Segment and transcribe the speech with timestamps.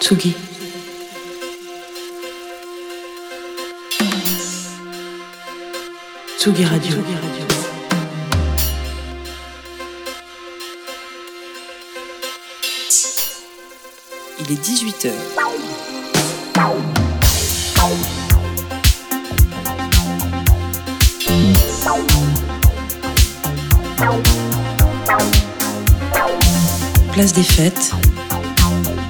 [0.00, 0.36] Tsugi.
[6.38, 6.96] Tsugi Radio.
[14.38, 15.10] Il est 18h.
[27.12, 27.92] Place des fêtes.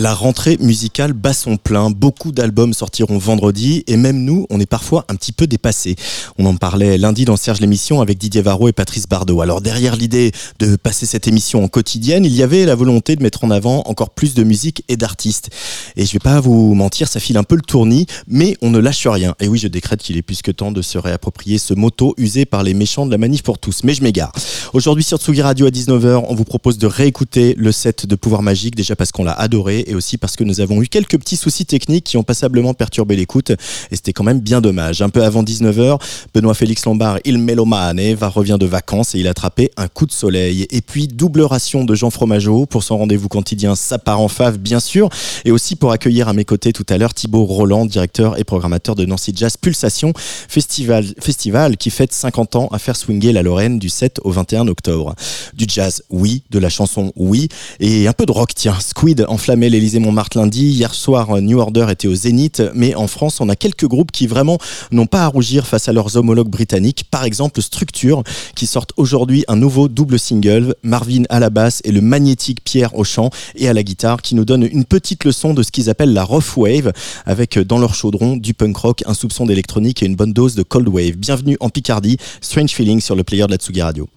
[0.00, 4.70] La rentrée musicale bat son plein, beaucoup d'albums sortiront vendredi et même nous, on est
[4.70, 5.96] parfois un petit peu dépassés.
[6.38, 9.40] On en parlait lundi dans Serge l'émission avec Didier Varro et Patrice Bardot.
[9.40, 10.30] Alors derrière l'idée
[10.60, 13.82] de passer cette émission en quotidienne, il y avait la volonté de mettre en avant
[13.86, 15.50] encore plus de musique et d'artistes.
[15.96, 18.78] Et je vais pas vous mentir, ça file un peu le tournis, mais on ne
[18.78, 19.34] lâche rien.
[19.40, 22.44] Et oui, je décrète qu'il est plus que temps de se réapproprier ce motto usé
[22.44, 23.82] par les méchants de la manif pour tous.
[23.82, 24.30] Mais je m'égare.
[24.74, 28.42] Aujourd'hui sur Tsugi Radio à 19h, on vous propose de réécouter le set de Pouvoir
[28.42, 31.36] Magique, déjà parce qu'on l'a adoré et aussi parce que nous avons eu quelques petits
[31.36, 35.02] soucis techniques qui ont passablement perturbé l'écoute et c'était quand même bien dommage.
[35.02, 36.00] Un peu avant 19h,
[36.34, 40.06] Benoît Félix Lombard, il mélomane, va revient de vacances et il a attrapé un coup
[40.06, 40.66] de soleil.
[40.70, 44.58] Et puis double ration de Jean Fromageau pour son rendez-vous quotidien Ça part en fave
[44.58, 45.08] bien sûr
[45.44, 48.94] et aussi pour accueillir à mes côtés tout à l'heure Thibaut Roland, directeur et programmateur
[48.94, 53.78] de Nancy Jazz Pulsation, festival, festival qui fête 50 ans à faire swinger la Lorraine
[53.78, 55.14] du 7 au 21 octobre.
[55.54, 57.48] Du jazz, oui, de la chanson, oui,
[57.80, 58.78] et un peu de rock, tiens.
[58.80, 60.70] Squid enflammait l'Elysée Montmartre lundi.
[60.70, 62.62] Hier soir, New Order était au Zénith.
[62.74, 64.58] Mais en France, on a quelques groupes qui vraiment
[64.90, 67.04] n'ont pas à rougir face à leurs homologues britanniques.
[67.08, 68.24] Par exemple, Structure,
[68.56, 70.74] qui sortent aujourd'hui un nouveau double single.
[70.82, 74.34] Marvin à la basse et le magnétique Pierre au chant et à la guitare, qui
[74.34, 76.92] nous donne une petite leçon de ce qu'ils appellent la rough wave,
[77.24, 80.64] avec dans leur chaudron du punk rock, un soupçon d'électronique et une bonne dose de
[80.64, 81.16] cold wave.
[81.16, 84.08] Bienvenue en Picardie, Strange Feeling sur le player de la Tsugi Radio.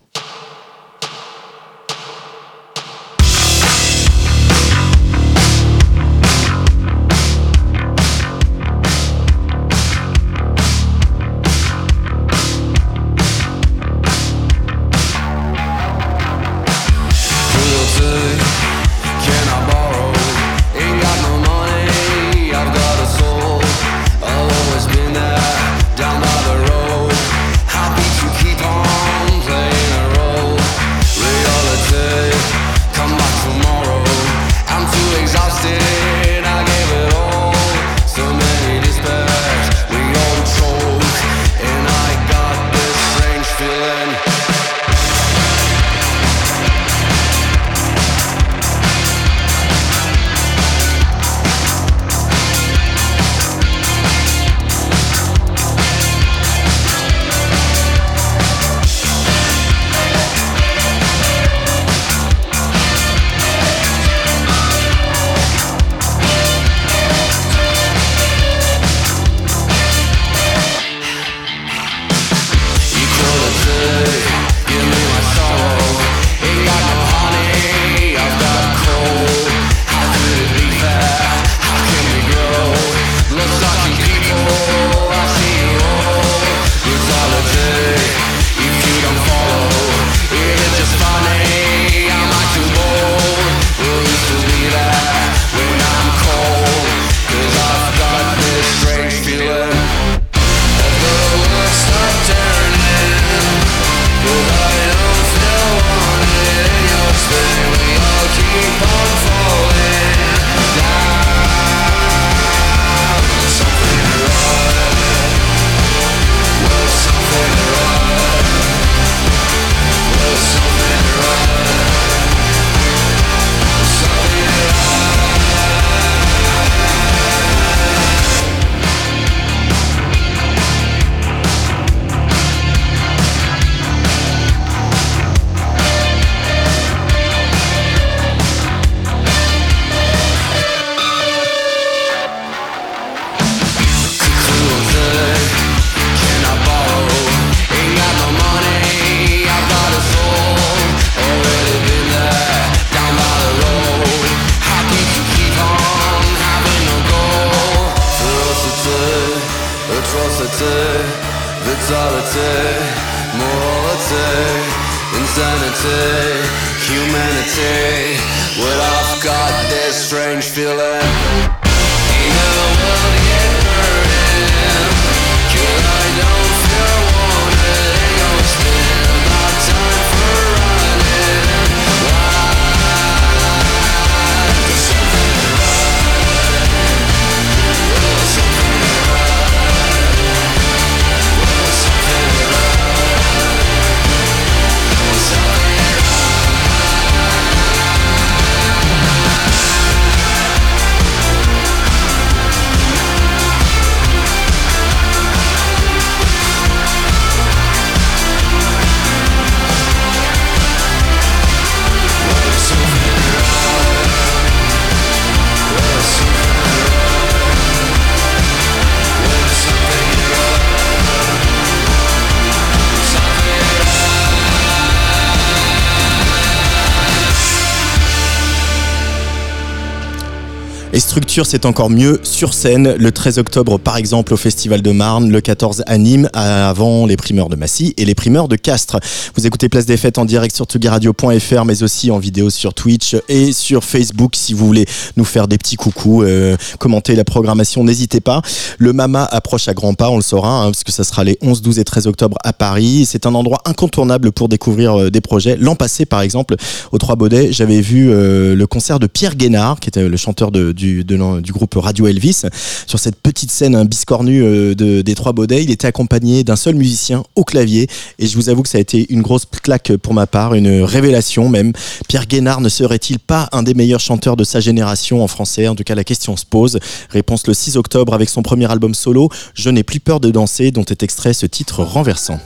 [231.18, 232.94] Et structure, c'est encore mieux sur scène.
[233.00, 235.32] Le 13 octobre, par exemple, au Festival de Marne.
[235.32, 239.00] Le 14 à Nîmes, avant les primeurs de Massy et les primeurs de Castres.
[239.36, 243.16] Vous écoutez Place des Fêtes en direct sur tugaradio.fr, mais aussi en vidéo sur Twitch
[243.30, 244.34] et sur Facebook.
[244.36, 244.86] Si vous voulez
[245.16, 248.42] nous faire des petits coucous, euh, commenter la programmation, n'hésitez pas.
[248.78, 251.38] Le Mama approche à grands pas, on le saura, hein, parce que ça sera les
[251.42, 253.08] 11, 12 et 13 octobre à Paris.
[253.10, 255.56] C'est un endroit incontournable pour découvrir euh, des projets.
[255.56, 256.58] L'an passé, par exemple,
[256.92, 260.52] au Trois Baudets, j'avais vu euh, le concert de Pierre Guénard, qui était le chanteur
[260.52, 261.06] de, du,
[261.42, 262.44] du groupe Radio Elvis.
[262.88, 266.56] Sur cette petite scène un biscornu euh, de, des Trois Baudets, il était accompagné d'un
[266.56, 267.88] seul musicien au clavier.
[268.20, 270.82] Et je vous avoue que ça a été une grosse claque pour ma part, une
[270.82, 271.74] révélation même.
[272.08, 275.68] Pierre Guénard ne serait-il pas un des meilleurs chanteurs de sa génération en français?
[275.68, 276.80] En tout cas, la question se pose.
[277.10, 280.72] Réponse le 6 octobre avec son premier album solo, Je n'ai plus peur de danser,
[280.72, 282.40] dont est extrait ce titre renversant.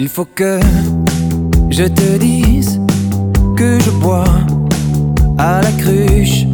[0.00, 0.60] Il faut que
[1.70, 2.80] je te dise
[3.56, 4.24] que je bois
[5.38, 6.46] à la cruche.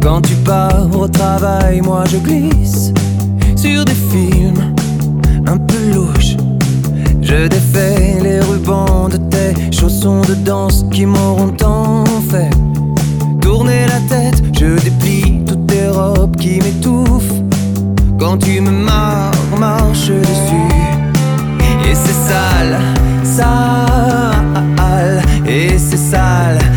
[0.00, 2.92] Quand tu pars au travail, moi je glisse
[3.56, 4.74] sur des films
[5.46, 6.36] un peu louches.
[7.20, 12.50] Je défais les rubans de tes chaussons de danse qui m'auront tant fait
[13.40, 14.42] tourner la tête.
[14.52, 17.42] Je déplie toutes tes robes qui m'étouffent
[18.18, 20.68] quand tu me marches dessus.
[21.84, 22.78] Et c'est sale,
[23.24, 23.87] sale,
[26.14, 26.67] et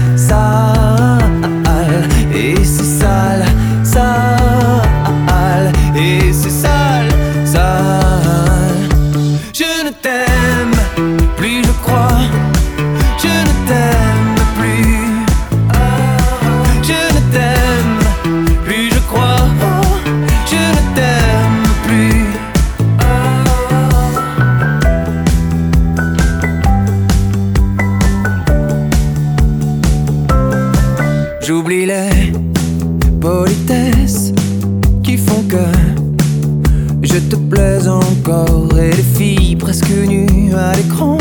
[37.87, 41.17] encore et les filles presque nues à l'écran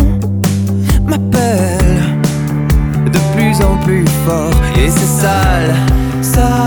[1.06, 2.02] m'appellent
[3.12, 5.74] de plus en plus fort et c'est sale,
[6.22, 6.60] sale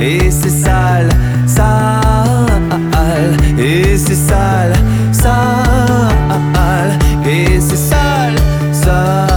[0.00, 1.08] et c'est sale,
[1.46, 4.72] sale et c'est sale,
[5.12, 8.36] sale et c'est sale,
[8.72, 9.27] sale.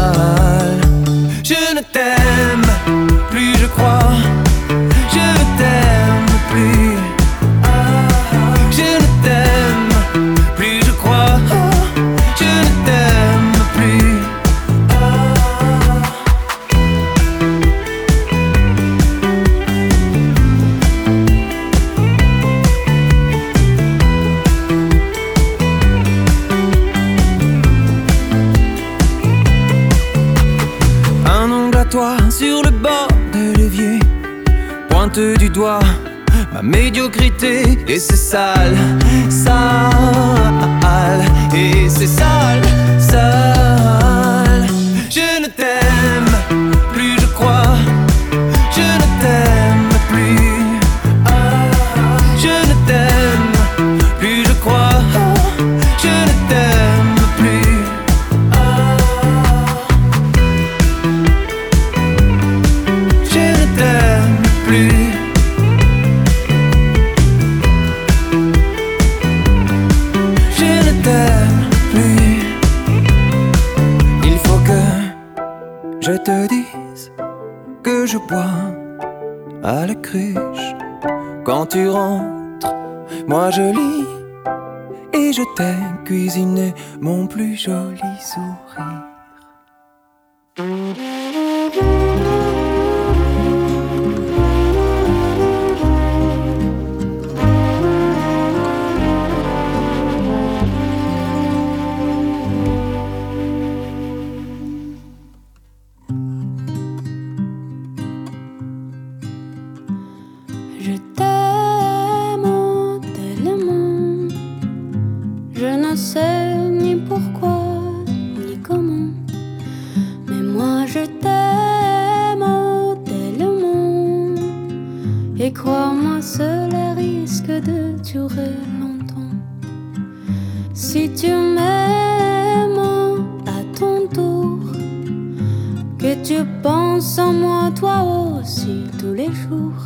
[136.31, 138.03] Que tu penses en moi toi
[138.39, 139.85] aussi tous les jours.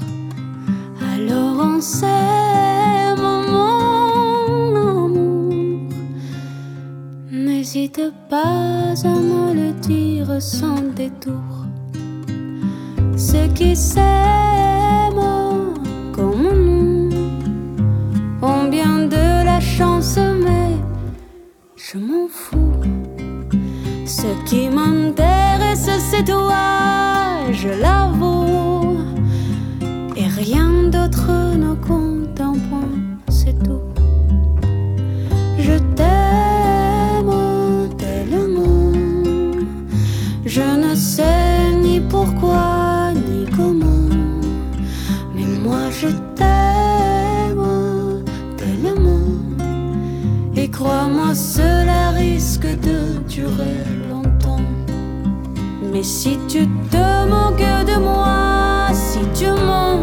[1.13, 5.89] Alors on s'aime, mon amour.
[7.31, 11.51] N'hésite pas à me le dire sans détour.
[13.17, 14.03] Ceux qui s'aiment
[16.13, 17.09] comme nous
[18.41, 20.75] ont bien de la chance, mais
[21.75, 22.81] je m'en fous.
[24.05, 24.94] Ce qui m'intéresse,
[26.15, 28.97] c'est toi, je l'avoue.
[30.15, 32.95] Et rien d'autre ne compte en point,
[33.29, 33.89] c'est tout.
[35.57, 37.33] Je t'aime
[37.97, 38.91] tellement,
[40.45, 44.09] je ne sais ni pourquoi ni comment,
[45.35, 47.67] mais moi je t'aime
[48.57, 49.27] tellement.
[50.55, 53.84] Et crois-moi, cela risque de durer.
[55.95, 60.01] Mais si tu te moques de moi, si tu mens,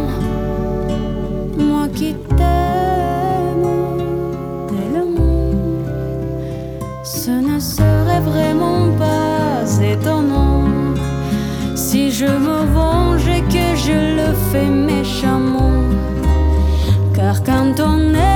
[1.58, 3.66] moi qui t'aime
[4.68, 5.50] tellement,
[7.04, 10.64] ce ne serait vraiment pas étonnant
[11.74, 15.90] si je me venge et que je le fais méchamment.
[17.14, 18.31] Car quand on aime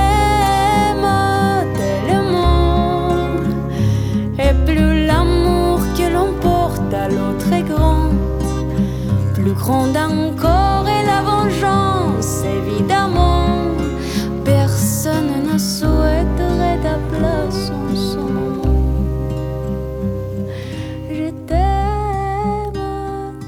[9.69, 13.47] encore est la vengeance, évidemment.
[14.45, 18.61] Personne ne souhaiterait ta place en ce moment.
[21.11, 22.81] Je t'aime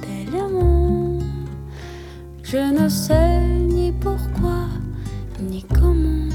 [0.01, 1.19] tellement,
[2.43, 4.67] je ne sais ni pourquoi
[5.39, 6.27] ni comment,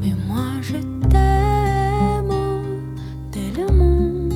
[0.00, 0.76] mais moi je
[1.08, 2.34] t'aime
[3.30, 4.28] tellement.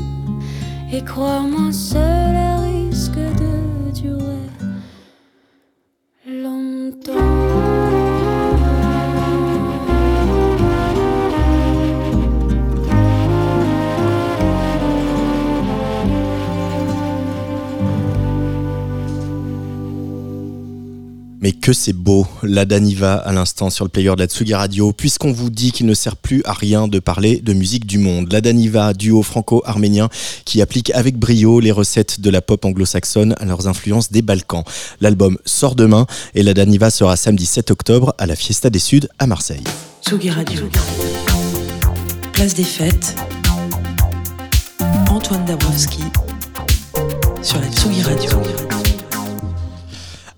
[0.91, 2.16] Et crois-moi, cela
[21.67, 25.33] que c'est beau, la Daniva à l'instant sur le player de la Tsugi Radio, puisqu'on
[25.33, 28.33] vous dit qu'il ne sert plus à rien de parler de musique du monde.
[28.33, 30.09] La Daniva, duo franco-arménien
[30.45, 34.63] qui applique avec brio les recettes de la pop anglo-saxonne à leurs influences des Balkans.
[35.01, 36.07] L'album sort demain
[36.37, 39.65] et la Daniva sera samedi 7 octobre à la Fiesta des Suds à Marseille.
[40.07, 40.71] Tsugi Radio.
[42.33, 43.17] Place des fêtes.
[45.11, 46.05] Antoine Dabrowski
[47.43, 48.76] sur la Tsugi Radio.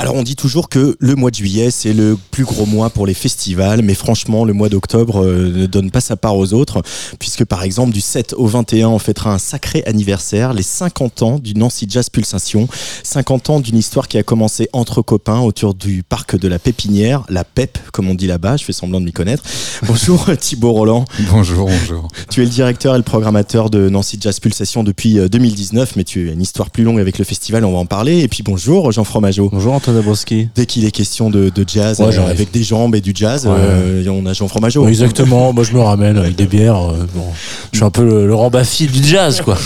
[0.00, 3.04] Alors on dit toujours que le mois de juillet c'est le plus gros mois pour
[3.04, 6.82] les festivals, mais franchement le mois d'octobre euh, ne donne pas sa part aux autres,
[7.18, 11.38] puisque par exemple du 7 au 21 on fêtera un sacré anniversaire, les 50 ans
[11.40, 12.68] du Nancy Jazz Pulsation,
[13.02, 17.24] 50 ans d'une histoire qui a commencé entre copains autour du parc de la Pépinière,
[17.28, 19.42] la PEP comme on dit là-bas, je fais semblant de m'y connaître.
[19.84, 22.06] Bonjour Thibaut Roland, Bonjour, bonjour.
[22.30, 26.04] tu es le directeur et le programmateur de Nancy Jazz Pulsation depuis euh, 2019, mais
[26.04, 28.20] tu as une histoire plus longue avec le festival, on va en parler.
[28.20, 29.48] Et puis bonjour Jean Fromageau.
[29.52, 30.48] Bonjour Antoine Dabrowski.
[30.54, 33.46] Dès qu'il est question de, de jazz, Ouais, euh, avec des jambes et du jazz,
[33.46, 33.52] Ouais.
[33.56, 34.82] euh, on a Jean Fromageau.
[34.84, 36.76] Ouais, exactement, moi je me ramène avec des bières.
[36.76, 37.24] euh, bon.
[37.72, 39.58] Je suis un peu le, le Baffy du jazz, quoi.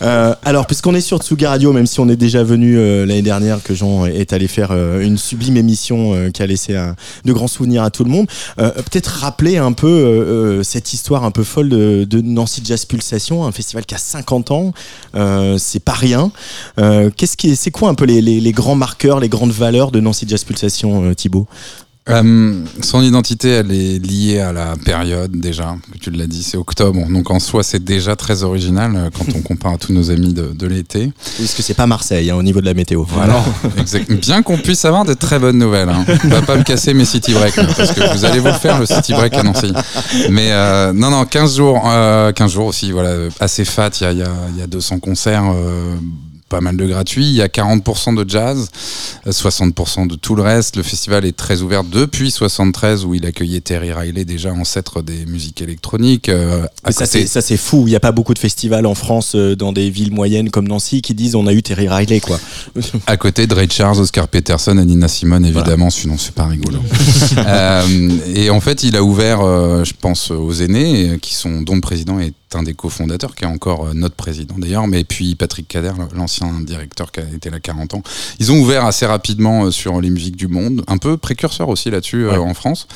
[0.44, 2.76] Alors, puisqu'on est sur Tsuga Radio, même si on est déjà venu
[3.06, 7.32] l'année dernière, que Jean est allé faire une sublime émission qui a laissé un- de
[7.32, 8.26] grands souvenirs à tout le monde,
[8.56, 13.52] peut-être rappeler un peu cette histoire un peu folle de, de Nancy Jazz Pulsation, un
[13.52, 14.72] festival qui a 50 ans,
[15.58, 16.30] c'est pas rien.
[17.16, 18.85] Qu'est-ce qui, est- c'est quoi un peu les, les- les grands marqueurs,
[19.20, 21.46] les grandes valeurs de Nancy Jazz Pulsation, euh, Thibaut
[22.08, 26.56] Euh, son identité, elle est liée à la période déjà, que tu l'as dit, c'est
[26.56, 27.00] octobre.
[27.10, 30.32] Donc en soi, c'est déjà très original euh, quand on compare à tous nos amis
[30.32, 31.12] de, de l'été.
[31.36, 33.02] Parce que c'est pas Marseille hein, au niveau de la météo.
[33.08, 33.42] Voilà.
[33.78, 34.12] Exact.
[34.12, 35.88] Bien qu'on puisse avoir de très bonnes nouvelles.
[35.88, 36.04] Hein.
[36.24, 38.52] On va pas me casser mes city breaks, là, parce que vous allez vous le
[38.52, 39.72] faire, le city break à Nancy.
[40.30, 43.90] Mais euh, non, non, 15 jours, euh, 15 jours aussi, voilà, assez fat.
[44.00, 44.28] Il y a,
[44.58, 45.52] y a 200 concerts.
[46.46, 48.68] Euh, pas mal de gratuits, il y a 40% de jazz,
[49.26, 50.76] euh, 60% de tout le reste.
[50.76, 55.26] Le festival est très ouvert depuis 73 où il accueillait Terry Riley déjà ancêtre des
[55.26, 56.28] musiques électroniques.
[56.28, 57.84] euh, à ça, côté- c'est, ça, c'est fou.
[57.86, 60.68] Il n'y a pas beaucoup de festivals en France, euh, dans des villes moyennes comme
[60.68, 62.38] Nancy, qui disent on a eu Terry Riley, quoi.
[63.06, 66.78] À côté de Ray Charles, Oscar Peterson et Nina Simone, évidemment, sinon c'est pas rigolo.
[67.38, 71.62] Euh, et en fait, il a ouvert, euh, je pense, aux aînés, euh, qui sont,
[71.62, 75.04] dont le président est un des cofondateurs, qui est encore euh, notre président d'ailleurs, mais
[75.04, 78.02] puis Patrick Kader, l'ancien directeur qui a été là 40 ans.
[78.40, 81.90] Ils ont ouvert assez rapidement euh, sur les musiques du monde, un peu précurseur aussi
[81.90, 82.38] là-dessus euh, Ouais.
[82.38, 82.86] en France.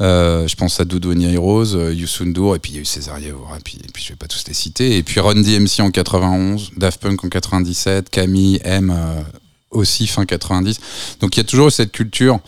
[0.00, 2.84] Euh, je pense à Doudou Rose, euh, Youssou N'Dour, et puis il y a eu
[2.84, 4.96] César Yavora, et puis, et puis je vais pas tous les citer.
[4.96, 9.22] Et puis Run DMC en 91, Daft Punk en 97, Camille, M euh,
[9.70, 10.78] aussi fin 90.
[11.20, 12.38] Donc il y a toujours cette culture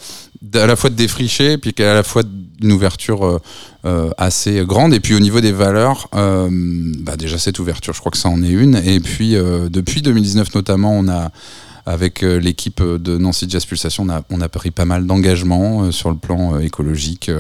[0.55, 2.23] à la fois de défricher, puis à la fois
[2.63, 3.41] une ouverture euh,
[3.85, 4.95] euh, assez grande.
[4.95, 6.49] Et puis au niveau des valeurs, euh,
[7.01, 8.77] bah déjà cette ouverture, je crois que ça en est une.
[8.77, 9.35] Et puis
[9.71, 11.31] depuis 2019 notamment, on a
[11.89, 15.85] avec euh, l'équipe de Nancy Jazz Pulsation, on a, on a pris pas mal d'engagements
[15.85, 17.31] euh, sur le plan euh, écologique.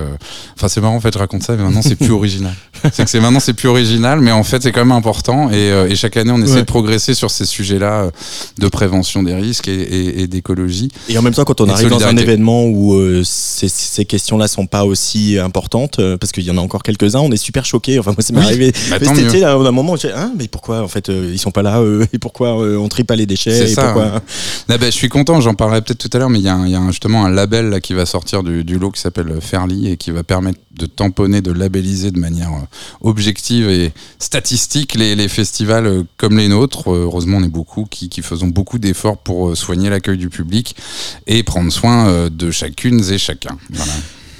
[0.56, 2.54] Enfin, c'est marrant, en fait, je raconte ça, mais maintenant, c'est plus original.
[2.92, 5.50] c'est que c'est maintenant, c'est plus original, mais en fait, c'est quand même important.
[5.50, 8.10] Et, et chaque année, on essaie de progresser sur ces sujets-là
[8.58, 10.88] de prévention des risques et, et, d'écologie.
[11.08, 14.66] Et en même temps, quand on arrive dans un événement où ces, ces questions-là sont
[14.66, 17.98] pas aussi importantes, parce qu'il y en a encore quelques-uns, on est super choqué.
[17.98, 20.82] Enfin, moi, c'est m'est arrivé bah, cet été, à un moment, je hein, mais pourquoi,
[20.82, 24.22] en fait, ils sont pas là, et pourquoi on trie pas les déchets, et pourquoi...
[24.68, 27.24] Bah, je suis content, j'en parlerai peut-être tout à l'heure, mais il y, a, justement
[27.24, 30.86] un label qui va sortir du, lot qui s'appelle Fairly et qui va permettre de
[30.86, 32.66] tamponner, de labelliser de manière euh,
[33.00, 36.92] objective et statistique les, festivals euh, comme les nôtres.
[36.92, 40.76] Euh, heureusement, on est beaucoup qui, faisons beaucoup d'efforts pour soigner l'accueil du public
[41.26, 43.56] et prendre soin de chacune et chacun.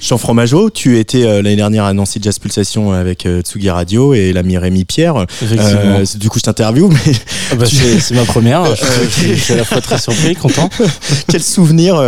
[0.01, 4.13] Jean Fromageau, tu étais euh, l'année dernière à Nancy Jazz Pulsation avec euh, Tsugi Radio
[4.13, 5.25] et l'ami Rémi Pierre.
[5.43, 7.11] Euh, du coup, je t'interview, mais
[7.51, 8.63] ah bah, c'est ma première.
[8.75, 10.69] Je, suis à la fois très surpris, content.
[11.27, 12.01] Quel souvenir,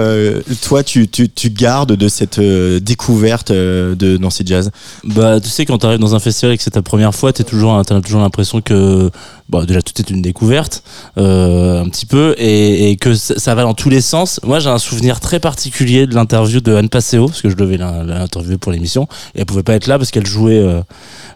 [0.61, 4.71] toi, tu, tu, tu, gardes de cette découverte de Nancy Jazz?
[5.03, 7.33] Bah, tu sais, quand tu arrives dans un festival et que c'est ta première fois,
[7.33, 9.09] tu as toujours, toujours l'impression que
[9.51, 10.83] bon, déjà tout est une découverte
[11.17, 14.39] euh, un petit peu et, et que ça, va dans tous les sens.
[14.43, 17.77] Moi j'ai un souvenir très particulier de l'interview de Anne Passeo parce que je devais
[17.77, 20.81] l'interviewer pour l'émission et elle pouvait pas être là parce qu'elle jouait euh,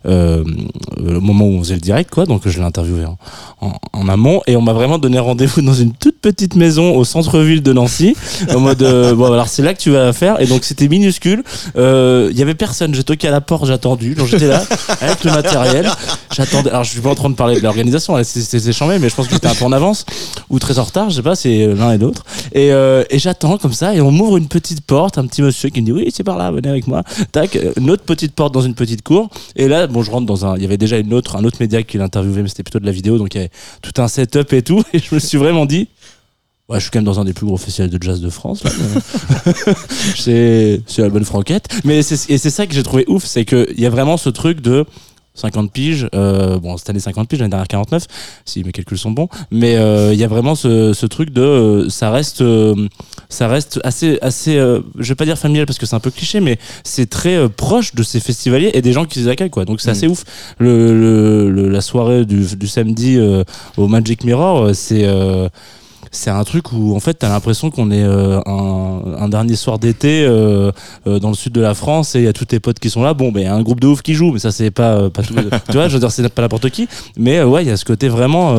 [0.06, 0.44] euh,
[1.00, 2.26] au moment où on faisait le direct quoi.
[2.26, 4.42] Donc je l'ai interviewée en, en, amont.
[4.48, 8.16] Et on m'a vraiment donné rendez-vous dans une toute petite maison au centre-ville de Nancy.
[8.54, 10.40] En mode euh, bon alors c'est là que tu vas faire.
[10.42, 11.44] Et donc c'était minuscule.
[11.78, 12.94] Euh, il y avait personne.
[12.94, 13.66] J'ai toqué à la porte.
[13.66, 14.64] J'ai attendu donc j'étais là
[15.02, 15.90] avec le matériel.
[16.36, 16.70] J'attendais.
[16.70, 18.18] Alors je suis pas en train de parler de l'organisation.
[18.24, 20.06] C'est chambé, mais je pense que j'étais un peu en avance
[20.50, 22.24] ou très en retard, je sais pas, c'est l'un et l'autre.
[22.54, 25.70] Et, euh, et j'attends comme ça, et on m'ouvre une petite porte, un petit monsieur
[25.70, 27.04] qui me dit oui, c'est par là, venez avec moi.
[27.32, 29.30] Tac, une autre petite porte dans une petite cour.
[29.56, 30.58] Et là, bon, je rentre dans un.
[30.58, 32.86] Il y avait déjà une autre, un autre média qui l'interviewait, mais c'était plutôt de
[32.86, 34.84] la vidéo, donc il y avait tout un setup et tout.
[34.94, 35.88] Et je me suis vraiment dit,
[36.68, 38.64] Ouais, je suis quand même dans un des plus gros festivals de jazz de France.
[40.18, 41.68] c'est la franquette.
[41.84, 44.62] Mais et c'est ça que j'ai trouvé ouf, c'est qu'il y a vraiment ce truc
[44.62, 44.86] de
[45.36, 46.08] 50 piges.
[46.16, 48.06] Euh, bon, cette année 50 piges, l'année dernière 49,
[48.46, 49.28] si mes calculs sont bons.
[49.52, 52.44] Mais euh, il y a vraiment ce, ce truc de, euh, ça reste,
[53.30, 56.40] ça reste assez, assez, je vais pas dire familial parce que c'est un peu cliché,
[56.40, 59.66] mais c'est très proche de ces festivaliers et des gens qui les accueillent, quoi.
[59.66, 60.12] Donc c'est assez mm.
[60.12, 60.24] ouf.
[60.58, 63.20] Le, le, la soirée du, du samedi
[63.78, 65.06] au Magic Mirror, c'est
[66.16, 70.26] c'est un truc où en fait t'as l'impression qu'on est euh, un, dernier soir d'été
[70.26, 70.72] euh,
[71.08, 72.90] euh, dans le sud de la France et il y a tous tes potes qui
[72.90, 73.14] sont là.
[73.14, 75.22] Bon ben y a un groupe de ouf qui joue mais ça c'est pas pas
[75.22, 75.36] tout,
[75.70, 76.88] tu vois je veux dire c'est pas n'importe qui.
[77.18, 78.56] Mais ouais il y a ce côté vraiment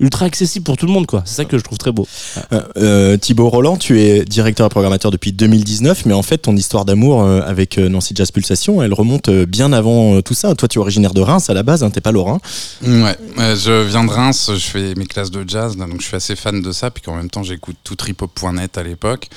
[0.00, 1.22] ultra accessible pour tout le monde quoi.
[1.24, 2.06] C'est ça que je trouve très beau.
[2.52, 6.56] Euh, euh, Thibaut Roland tu es directeur et programmateur depuis 2019 mais en fait ton
[6.56, 10.54] histoire d'amour euh, avec Nancy Jazz Pulsation elle remonte bien avant tout ça.
[10.54, 12.40] Toi tu es originaire de Reims à la base hein, t'es pas lorrain.
[12.82, 13.16] Ouais.
[13.38, 16.62] Je viens de Reims je fais mes classes de jazz donc je suis assez fan
[16.62, 19.28] de ça puis qu'en même temps j'écoute tout tripop.net à l'époque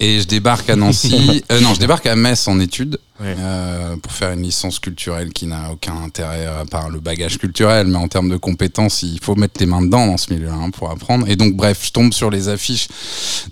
[0.00, 4.32] et je débarque à Nancy non je débarque à Metz en études euh, pour faire
[4.32, 8.28] une licence culturelle qui n'a aucun intérêt à part le bagage culturel, mais en termes
[8.28, 11.28] de compétences, il faut mettre les mains dedans dans ce milieu hein, pour apprendre.
[11.28, 12.88] Et donc, bref, je tombe sur les affiches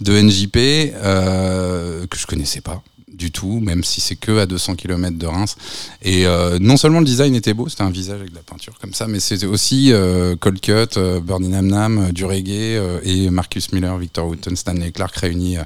[0.00, 2.83] de NJP euh, que je connaissais pas
[3.22, 5.57] du tout, même si c'est que à 200 km de Reims.
[6.02, 8.78] Et euh, non seulement le design était beau, c'était un visage avec de la peinture
[8.81, 13.72] comme ça, mais c'était aussi euh, Cold Cut, euh, Bernie Nam du reggae et Marcus
[13.72, 15.57] Miller, Victor Wooten, Stanley Clark réunis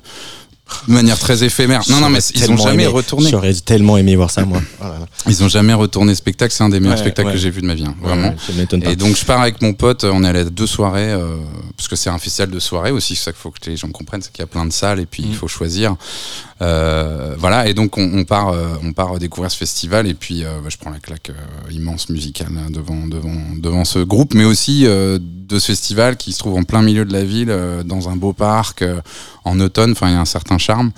[0.89, 1.83] de manière très éphémère.
[1.89, 3.31] Non, non, mais ils ont jamais retourné.
[3.31, 4.61] J'aurais tellement aimé voir ça, moi.
[5.29, 6.53] Ils ont jamais retourné spectacle.
[6.53, 8.35] C'est un des meilleurs spectacles que j'ai vu de ma vie, hein, vraiment.
[8.83, 10.05] et donc je pars avec mon pote.
[10.05, 11.37] On est allé à deux soirées euh,
[11.77, 13.15] parce que c'est un festival de soirée aussi.
[13.17, 15.01] C'est ça qu'il faut que les gens comprennent, c'est qu'il y a plein de salles
[15.01, 15.35] et puis il mm.
[15.35, 15.97] faut choisir.
[16.63, 17.69] Euh, voilà.
[17.69, 20.91] Et donc on, part, euh, on part découvrir ce festival et puis bah, je prends
[20.91, 21.31] la claque
[21.71, 26.59] immense musicale devant, devant, devant ce groupe, mais aussi de ce festival qui se trouve
[26.59, 28.85] en plein milieu de la ville, dans un beau parc
[29.45, 29.93] en automne.
[29.93, 30.93] Enfin, il y a un certain charme.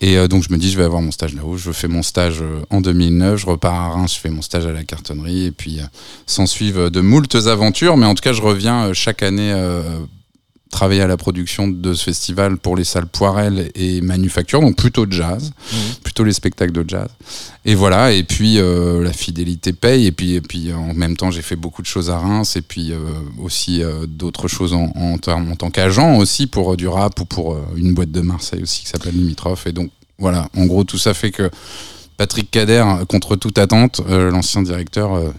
[0.00, 1.56] Et euh, donc je me dis, je vais avoir mon stage là-haut.
[1.56, 4.66] Je fais mon stage euh, en 2009, je repars à Reims, je fais mon stage
[4.66, 5.84] à la cartonnerie, et puis euh,
[6.26, 7.96] s'en suivent de moultes aventures.
[7.96, 9.52] Mais en tout cas, je reviens chaque année
[10.70, 15.06] travailler à la production de ce festival pour les salles Poirel et Manufacture, donc plutôt
[15.06, 15.76] de jazz, mmh.
[16.04, 17.08] plutôt les spectacles de jazz.
[17.64, 21.30] Et voilà, et puis euh, la fidélité paye, et puis, et puis en même temps
[21.30, 22.98] j'ai fait beaucoup de choses à Reims, et puis euh,
[23.42, 27.56] aussi euh, d'autres choses en, en, en tant qu'agent aussi pour du rap ou pour
[27.76, 29.66] une boîte de Marseille aussi qui s'appelle Limitrof.
[29.66, 31.50] Et donc voilà, en gros tout ça fait que
[32.16, 35.32] Patrick Kader, contre toute attente, l'ancien directeur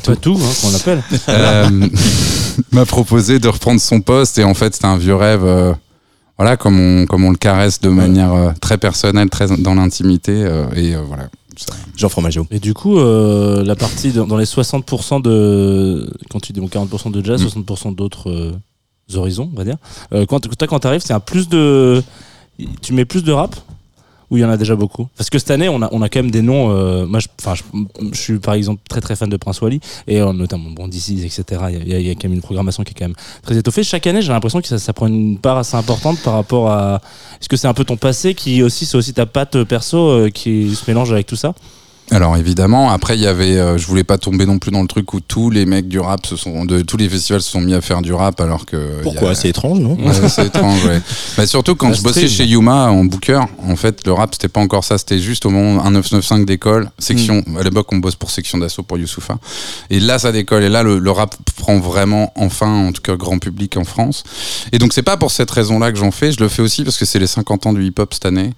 [0.00, 1.02] pas tout, hein, qu'on appelle.
[1.28, 1.68] Euh,
[2.72, 5.44] m'a proposé de reprendre son poste et en fait c'était un vieux rêve.
[5.44, 5.72] Euh,
[6.38, 10.32] voilà, comme on, comme on le caresse de manière euh, très personnelle, très dans l'intimité.
[10.32, 11.28] euh, et euh, voilà.
[11.56, 12.46] Ça- Jean Fromageau.
[12.50, 16.10] Et du coup, euh, la partie dans, dans les 60% de.
[16.30, 17.60] Quand tu dis bon, 40% de jazz, Mm.
[17.60, 18.52] 60% d'autres euh,
[19.14, 19.76] horizons, on va dire.
[20.14, 22.02] Euh, quand toi, quand t'arrives, c'est un plus de.
[22.80, 23.54] Tu mets plus de rap
[24.32, 25.08] ou il y en a déjà beaucoup?
[25.14, 26.70] Parce que cette année, on a, on a quand même des noms.
[26.70, 27.28] euh, moi, je,
[28.12, 31.22] je, suis par exemple très très fan de Prince Wally et euh, notamment bon, DC's,
[31.22, 31.60] etc.
[31.70, 33.84] Il y, y a quand même une programmation qui est quand même très étoffée.
[33.84, 37.02] Chaque année, j'ai l'impression que ça, ça prend une part assez importante par rapport à.
[37.42, 40.30] Est-ce que c'est un peu ton passé qui aussi, c'est aussi ta patte perso euh,
[40.30, 41.52] qui se mélange avec tout ça?
[42.12, 44.86] Alors évidemment, après il y avait, euh, je voulais pas tomber non plus dans le
[44.86, 47.60] truc où tous les mecs du rap se sont, de tous les festivals se sont
[47.62, 49.00] mis à faire du rap alors que.
[49.02, 51.00] Pourquoi a- C'est étrange, non Ouais, c'est étrange, ouais.
[51.38, 54.48] Bah, surtout quand La je bossais chez Yuma en booker, en fait, le rap, c'était
[54.48, 54.98] pas encore ça.
[54.98, 57.56] C'était juste au moment 1995 d'école, section, Hmm.
[57.56, 59.38] à l'époque, on bosse pour section d'assaut pour Youssoufa.
[59.88, 60.64] Et là, ça décolle.
[60.64, 64.22] Et là, le, le rap prend vraiment, enfin, en tout cas, grand public en France.
[64.72, 66.30] Et donc, c'est pas pour cette raison-là que j'en fais.
[66.30, 68.50] Je le fais aussi parce que c'est les 50 ans du hip-hop cette année,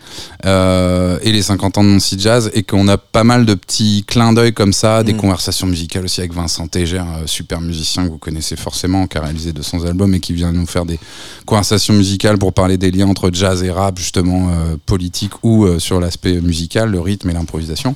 [0.45, 4.05] euh, et les 50 ans de Nancy Jazz, et qu'on a pas mal de petits
[4.07, 5.17] clins d'œil comme ça, des Mm.
[5.19, 9.23] conversations musicales aussi avec Vincent Tégère, euh, super musicien que vous connaissez forcément, qui a
[9.23, 10.99] réalisé 200 albums et qui vient nous faire des
[11.47, 15.79] conversations musicales pour parler des liens entre jazz et rap, justement, euh, politique ou euh,
[15.79, 17.95] sur l'aspect musical, le rythme et l'improvisation.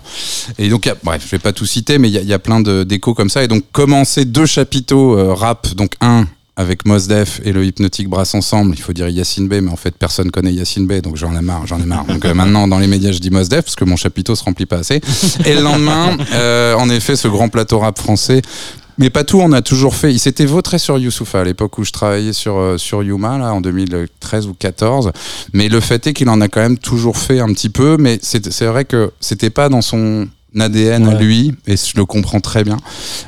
[0.58, 2.32] Et donc, a- bref, je vais pas tout citer, mais il y a, il y
[2.32, 3.42] a plein d'échos comme ça.
[3.44, 6.26] Et donc, commencer deux chapiteaux euh, rap, donc un
[6.58, 9.76] avec Mos Def et le Hypnotic Brass ensemble, il faut dire Yacine Bey, mais en
[9.76, 12.04] fait personne connaît Yacine Bey, donc j'en ai marre, j'en ai marre.
[12.04, 14.42] Donc euh, maintenant dans les médias je dis Mos Def parce que mon chapiteau se
[14.42, 15.00] remplit pas assez.
[15.46, 18.42] Et le lendemain, euh, en effet, ce grand plateau rap français.
[18.98, 20.12] Mais pas tout, on a toujours fait.
[20.12, 23.54] Il s'était vautré sur Youssoufa à l'époque où je travaillais sur, euh, sur Yuma, là,
[23.54, 25.12] en 2013 ou 14.
[25.52, 27.96] Mais le fait est qu'il en a quand même toujours fait un petit peu.
[27.96, 30.26] Mais c'est vrai que c'était pas dans son
[30.58, 32.76] ADN à lui, et je le comprends très bien.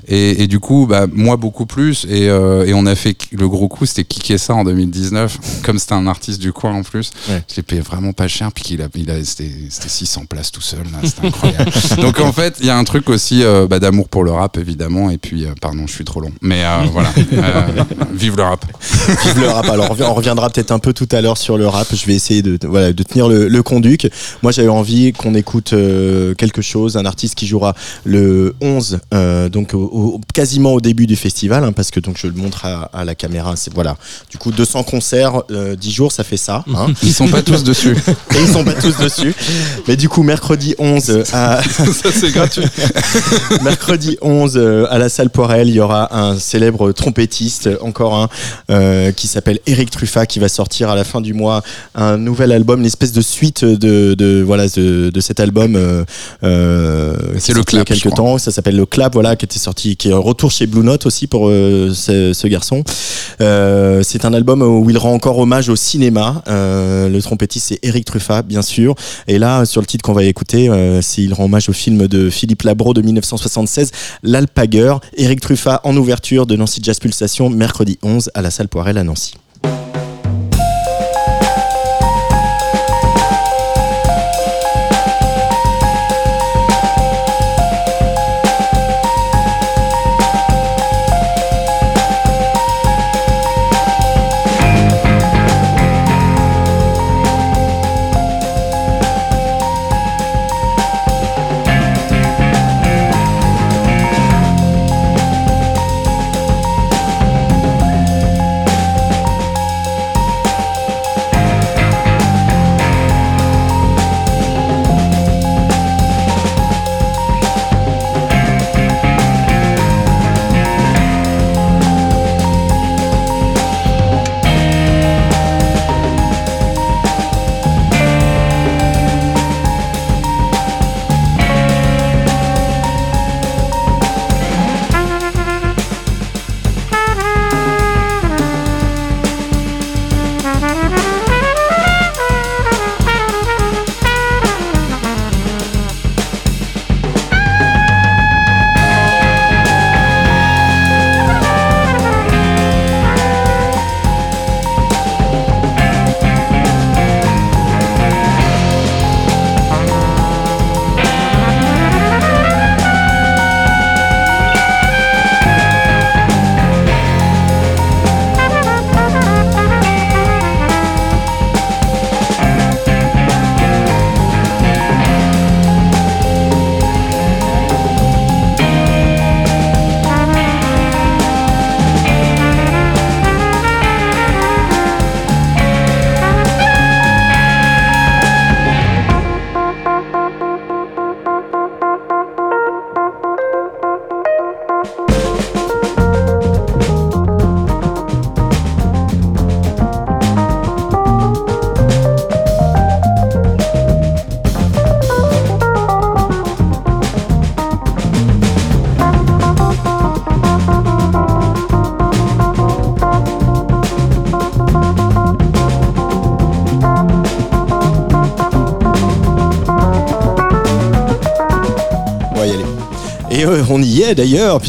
[0.08, 2.04] Et, et du coup, bah, moi beaucoup plus.
[2.08, 5.38] Et, euh, et on a fait le gros coup, c'était kicker ça en 2019.
[5.62, 7.42] Comme c'était un artiste du coin en plus, Ouais.
[7.50, 8.50] je l'ai payé vraiment pas cher.
[8.52, 10.80] Puis qu'il a, il a, c'était, c'était 600 places tout seul.
[11.04, 11.70] C'était incroyable.
[12.00, 14.56] Donc en fait, il y a un truc aussi euh, bah, d'amour pour le rap,
[14.56, 15.10] évidemment.
[15.10, 16.32] Et puis, euh, pardon, je suis trop long.
[16.40, 18.64] Mais euh, voilà, Euh, vive le rap.
[19.24, 19.68] Vive le rap.
[19.68, 21.88] Alors, on revi- on reviendra peut-être un peu tout à l'heure sur le rap.
[21.94, 24.10] Je vais essayer de, de- voilà, de tenir le, le conduc.
[24.42, 29.48] Moi, j'avais envie qu'on écoute euh, quelque chose, un artiste qui jouera le 11, euh,
[29.48, 32.64] donc au- au- quasiment au début du festival, hein, parce que donc je le montre
[32.64, 33.54] à, à la caméra.
[33.56, 33.96] C'est voilà,
[34.30, 36.64] du coup 200 concerts, euh, 10 jours, ça fait ça.
[36.74, 36.86] Hein.
[37.02, 37.94] Ils sont pas tous dessus.
[38.36, 39.34] Et ils sont pas tous dessus.
[39.88, 41.62] Mais du coup, mercredi 11 euh, à
[42.02, 42.64] ça, c'est gratuit.
[43.62, 48.28] Mercredi 11 euh, à la salle Poirel, il y aura un célèbre trompettiste, encore un,
[48.70, 51.62] euh, qui s'appelle Eric Truffat, qui va sortir à la fin du mois
[51.94, 55.74] un nouvel album, une espèce de suite de, de voilà de, de cet album.
[55.76, 56.04] euh,
[57.38, 58.38] C'est est le sorti il y a Clap, quelques temps.
[58.38, 61.06] Ça s'appelle le Clap, voilà, qui était sorti, qui est un retour chez Blue Note
[61.06, 62.84] aussi pour euh, ce, ce garçon.
[63.40, 66.42] Euh, c'est un album où il rend encore hommage au cinéma.
[66.48, 68.94] Euh, le trompettiste c'est Eric Truffat, bien sûr.
[69.26, 72.06] Et là, sur le titre qu'on va écouter, euh, c'est il rend hommage au film
[72.06, 73.90] de Philippe Labro de 1976,
[74.22, 75.00] L'Alpagueur.
[75.16, 79.04] Eric Truffat en ouverture de Nancy Jazz Pulsation, mercredi 11 à la salle Poirel à
[79.04, 79.34] Nancy.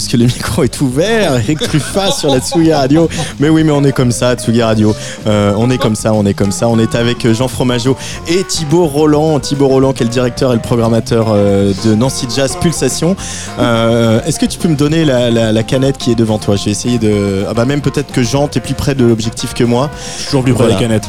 [0.02, 1.36] Puisque le micro est ouvert.
[1.36, 3.08] Eric Truffat sur la Tsugi Radio.
[3.40, 4.96] Mais oui, mais on est comme ça, Tsugi Radio.
[5.28, 6.68] Euh, on est comme ça, on est comme ça.
[6.68, 7.96] On est avec Jean Fromageau
[8.28, 9.40] et Thibaut Roland.
[9.40, 13.16] Thibaut Roland, qui est le directeur et le programmateur euh, de Nancy Jazz Pulsation.
[13.60, 16.56] Euh, Est-ce que tu peux me donner la, la- la canette qui est devant toi?
[16.56, 17.46] Je vais essayer de.
[17.48, 19.92] Ah bah, même peut-être que Jean, t'es plus près de l'objectif que moi.
[20.26, 20.80] Toujours plus près Voilà.
[20.80, 21.08] des canettes.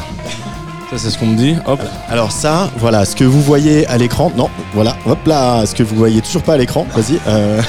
[0.91, 1.55] Ça, c'est ce qu'on me dit.
[1.65, 1.79] Hop.
[2.07, 5.81] Alors ça, voilà, ce que vous voyez à l'écran, non, voilà, hop là, ce que
[5.81, 7.17] vous voyez toujours pas à l'écran, vas-y.
[7.27, 7.59] euh,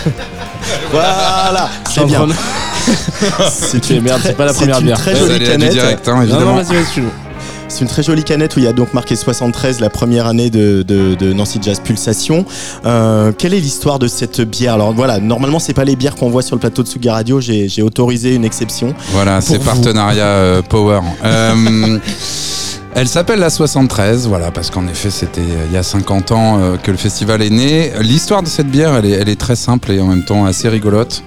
[0.92, 2.26] voilà, c'est bien.
[3.50, 4.98] C'est Ok, merde, c'est pas la première une bière.
[4.98, 5.72] très jolie canette.
[5.72, 6.44] direct, hein, Non, évidemment.
[6.56, 7.02] non, vas-y, vas-y.
[7.68, 10.50] C'est une très jolie canette où il y a donc marqué 73, la première année
[10.50, 12.44] de, de, de Nancy Jazz Pulsation.
[12.84, 14.74] Euh, quelle est l'histoire de cette bière?
[14.74, 17.40] Alors voilà, normalement c'est pas les bières qu'on voit sur le plateau de Suga Radio,
[17.40, 18.94] j'ai j'ai autorisé une exception.
[19.12, 19.64] Voilà, c'est vous.
[19.64, 21.00] partenariat euh, Power.
[21.24, 21.98] Euh,
[22.96, 26.58] elle s'appelle la 73, voilà, parce qu'en effet, c'était euh, il y a 50 ans
[26.60, 27.92] euh, que le festival est né.
[28.00, 30.68] L'histoire de cette bière, elle est, elle est très simple et en même temps assez
[30.68, 31.22] rigolote.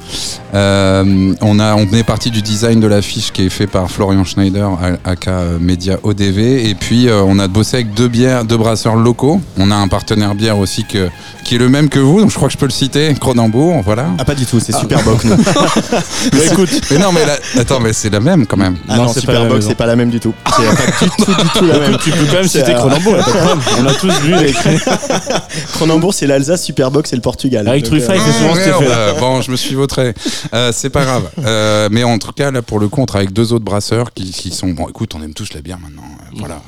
[0.54, 4.24] Euh, on, a, on est parti du design de l'affiche qui est fait par Florian
[4.24, 4.70] Schneider,
[5.04, 9.42] aka Media ODV, et puis euh, on a bossé avec deux bières, deux brasseurs locaux.
[9.58, 11.10] On a un partenaire bière aussi que,
[11.44, 13.82] qui est le même que vous, donc je crois que je peux le citer, Cronenbourg,
[13.84, 14.06] voilà.
[14.18, 15.36] Ah pas du tout, c'est Superbox nous.
[16.34, 18.78] Mais écoute, mais non, mais la- attends, mais c'est la même quand même.
[18.88, 20.34] Ah Non, non, c'est pas la Superbox c'est pas la même du tout.
[20.56, 21.98] C'est pas du tout, du tout la même.
[21.98, 23.60] Tu peux quand même C'est, citer euh, Cronenbourg, y a pas de problème.
[23.80, 24.54] On a tous vu les
[25.74, 27.67] Cronenbourg c'est l'Alsace, Superbox c'est le Portugal.
[27.67, 28.98] Avec Truffaut, il fait souvent cet Merde, effet-là.
[28.98, 30.13] euh, Bon, je me suis vautré.
[30.54, 31.30] Euh, c'est pas grave.
[31.43, 34.13] Euh, mais en tout cas, là, pour le coup, on travaille avec deux autres brasseurs
[34.13, 34.70] qui, qui sont.
[34.70, 36.04] Bon, écoute, on aime tous la bière maintenant.
[36.04, 36.62] euh, Voilà.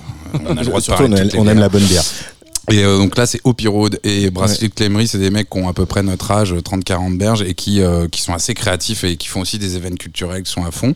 [0.46, 2.04] On a le droit de Surtout on, aime, on la bonne bière.
[2.72, 5.68] Et euh, donc là, c'est Hopi Road et de Clémery, c'est des mecs qui ont
[5.68, 9.18] à peu près notre âge, 30-40 berges, et qui, euh, qui sont assez créatifs et
[9.18, 10.94] qui font aussi des événements culturels qui sont à fond.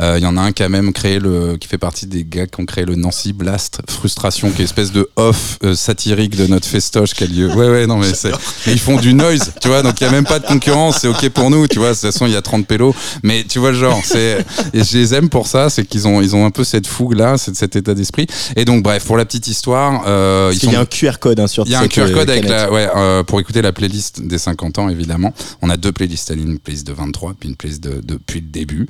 [0.00, 2.24] Euh, Il y en a un qui a même créé le, qui fait partie des
[2.24, 6.36] gars qui ont créé le Nancy Blast Frustration, qui est espèce de off euh, satirique
[6.36, 7.48] de notre festoche qui a lieu.
[7.48, 8.30] Ouais, ouais, non, mais c'est,
[8.66, 10.98] mais ils font du noise, tu vois, donc il y a même pas de concurrence,
[11.00, 13.44] c'est ok pour nous, tu vois, de toute façon, il y a 30 pélos, mais
[13.44, 16.36] tu vois le genre, c'est, et je les aime pour ça, c'est qu'ils ont, ils
[16.36, 18.26] ont un peu cette fougue là, cet, cet état d'esprit.
[18.56, 21.40] Et donc, bref, pour la petite histoire, euh, ils qu'il y a sont QR code
[21.40, 22.66] hein, sur il y a un QR euh, code avec canette.
[22.66, 25.32] la, ouais, euh, pour écouter la playlist des 50 ans, évidemment.
[25.62, 28.88] On a deux playlists, une playlist de 23, puis une playlist de, depuis le début.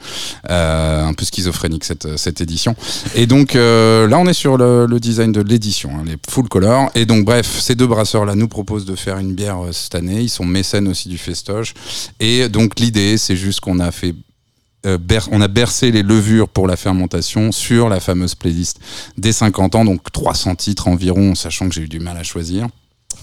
[0.50, 2.74] Euh, un peu schizophrénique cette, cette édition.
[3.14, 6.48] Et donc euh, là, on est sur le, le design de l'édition, hein, les full
[6.48, 6.90] color.
[6.94, 10.22] Et donc, bref, ces deux brasseurs-là nous proposent de faire une bière cette année.
[10.22, 11.74] Ils sont mécènes aussi du festoche.
[12.18, 14.14] Et donc, l'idée, c'est juste qu'on a fait
[14.86, 14.98] euh,
[15.30, 18.80] on a bercé les levures pour la fermentation sur la fameuse playlist
[19.18, 22.66] des 50 ans, donc 300 titres environ, sachant que j'ai eu du mal à choisir.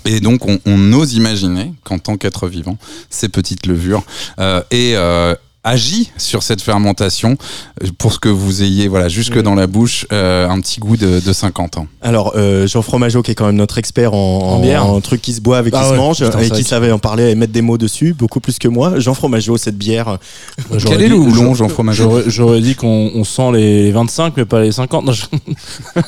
[0.06, 2.78] Et donc, on, on ose imaginer qu'en tant qu'être vivant,
[3.10, 4.04] ces petites levures
[4.39, 5.36] euh, aient euh,
[5.67, 7.38] agi sur cette fermentation
[7.84, 11.19] euh, pour que vous ayez, voilà, jusque dans la bouche, euh, un petit goût de,
[11.19, 11.88] de 50 ans.
[12.01, 14.17] Alors euh, Jean Fromageau qui est quand même notre expert en,
[14.56, 14.86] En bière.
[14.86, 16.91] en trucs qui se boivent et qui Ah se ouais, mangent putain, et qui savait
[16.91, 18.99] en parler et mettre des mots dessus beaucoup plus que moi.
[18.99, 20.17] Jean Fromageau cette bière.
[20.86, 24.62] Quel est le houblon, Jean Fromageau J'aurais dit qu'on on sent les 25, mais pas
[24.62, 25.06] les 50.
[25.06, 25.25] Non, je-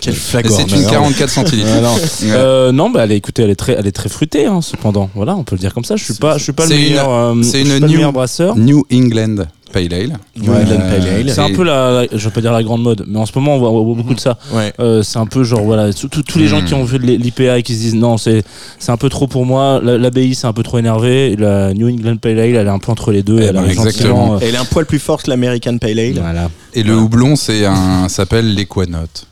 [0.00, 0.54] Quel flagorne.
[0.68, 1.66] C'est une 44 centilitres.
[1.76, 1.94] Ah, non.
[1.94, 2.00] Ouais.
[2.24, 5.10] Euh, non, bah, elle est, écoutez, elle est très, elle est très fruitée, hein, cependant.
[5.14, 5.96] Voilà, on peut le dire comme ça.
[5.96, 8.12] Je suis pas, je suis pas le C'est une- meilleur, euh, c'est une new- meilleur
[8.26, 8.56] brasseur.
[8.56, 10.12] New England Pale Ale.
[10.36, 11.30] New England Pale Ale.
[11.30, 13.32] C'est un peu la, la- je vais pas dire la grande mode, mais en ce
[13.34, 14.38] moment on voit, on voit beaucoup de ça.
[14.52, 14.72] Ouais.
[14.80, 16.64] Euh, c'est un peu genre voilà, tous- les gens Mm.
[16.64, 18.42] qui ont vu l'IPA et qui se disent non c'est
[18.78, 19.80] c'est un peu trop pour moi.
[19.82, 21.36] La- L'ABI c'est un peu trop énervé.
[21.36, 23.38] La New England Pale Ale elle est un peu entre les deux.
[23.40, 24.34] Eh elle ben, exactement.
[24.34, 26.18] euh, Elle est un poil plus forte que l'American Pale Ale.
[26.20, 26.48] voilà.
[26.74, 29.26] Et le houblon, c'est un, s'appelle l'Equanote.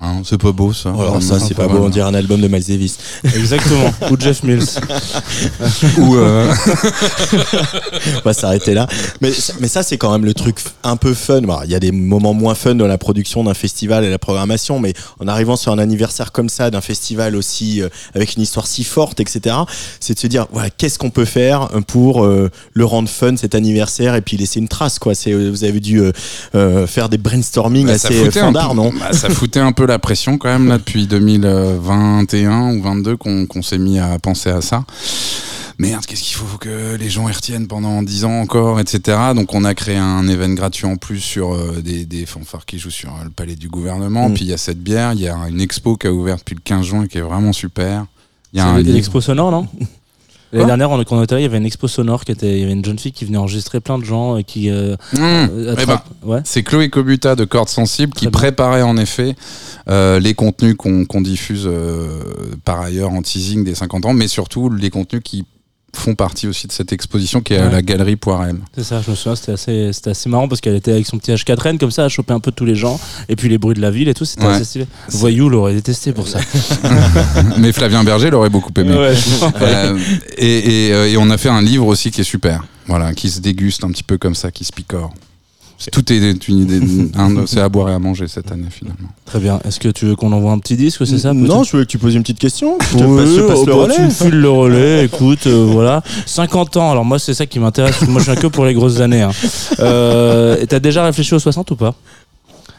[0.00, 0.90] Hein, c'est pas beau ça.
[0.90, 2.98] Alors ça c'est pas beau, on dirait un album de Miles Davis.
[3.24, 3.92] Exactement.
[4.12, 4.62] Ou Jeff Mills.
[5.98, 6.54] Ou euh,
[8.16, 8.86] On va s'arrêter là.
[9.20, 11.40] Mais, mais ça c'est quand même le truc un peu fun.
[11.42, 14.20] Bon, Il y a des moments moins fun dans la production d'un festival et la
[14.20, 18.42] programmation, mais en arrivant sur un anniversaire comme ça, d'un festival aussi euh, avec une
[18.42, 19.56] histoire si forte, etc.,
[19.98, 23.56] c'est de se dire voilà qu'est-ce qu'on peut faire pour euh, le rendre fun cet
[23.56, 25.16] anniversaire et puis laisser une trace quoi.
[25.16, 26.12] C'est vous avez dû euh,
[26.54, 28.40] euh, faire des brainstorming bah, assez peu-
[28.74, 33.16] non bah, Ça foutait un peu la pression quand même là depuis 2021 ou 22
[33.16, 34.84] qu'on s'est mis à penser à ça.
[35.80, 39.16] Merde, qu'est-ce qu'il faut que les gens y retiennent pendant 10 ans encore, etc.
[39.36, 42.80] Donc on a créé un événement gratuit en plus sur euh, des, des fanfares qui
[42.80, 44.28] jouent sur euh, le palais du gouvernement.
[44.28, 44.34] Mm.
[44.34, 46.56] Puis il y a cette bière, il y a une expo qui a ouvert depuis
[46.56, 48.06] le 15 juin qui est vraiment super.
[48.52, 48.92] Il y a C'est un livre.
[48.94, 49.68] l'expo sonore non?
[50.52, 52.60] L'année dernière, on- quand on était il y avait une expo sonore qui était, il
[52.60, 54.70] y avait une jeune fille qui venait enregistrer plein de gens et qui.
[54.70, 55.18] euh, Mmh.
[55.20, 56.40] euh, Eh ouais.
[56.44, 59.36] C'est Chloé Cobuta de Cordes Sensibles qui préparait en effet
[59.90, 62.22] euh, les contenus qu'on diffuse euh,
[62.64, 65.44] par ailleurs en teasing des 50 ans, mais surtout les contenus qui
[65.96, 68.56] font partie aussi de cette exposition qui est à la galerie Poirel.
[68.76, 71.18] C'est ça, je me souviens, c'était assez, c'était assez marrant parce qu'elle était avec son
[71.18, 73.74] petit H4N comme ça, à choper un peu tous les gens, et puis les bruits
[73.74, 74.52] de la ville et tout, c'était Ouais.
[74.54, 74.86] assez stylé.
[75.10, 76.40] Voyou l'aurait détesté pour ça.
[77.58, 78.94] Mais Flavien Berger l'aurait beaucoup aimé.
[78.96, 79.14] Ouais.
[79.62, 79.98] Euh,
[80.36, 82.64] et, et, euh, et on a fait un livre aussi qui est super.
[82.86, 85.12] Voilà, qui se déguste un petit peu comme ça, qui se picore.
[85.92, 86.80] Tout est une idée.
[87.46, 89.08] c'est à boire et à manger cette année finalement.
[89.24, 89.60] Très bien.
[89.64, 91.90] Est-ce que tu veux qu'on envoie un petit disque, c'est ça Non, je voulais que
[91.90, 92.76] tu poses une petite question.
[92.92, 93.94] Je te Oui, passe, je passe oh, le bah, relais.
[93.94, 96.02] Tu me files le relais, écoute, euh, voilà.
[96.26, 98.98] 50 ans, alors moi c'est ça qui m'intéresse, moi je viens que pour les grosses
[99.00, 99.22] années.
[99.22, 99.30] Hein.
[99.78, 101.94] Euh, et T'as déjà réfléchi aux 60 ou pas?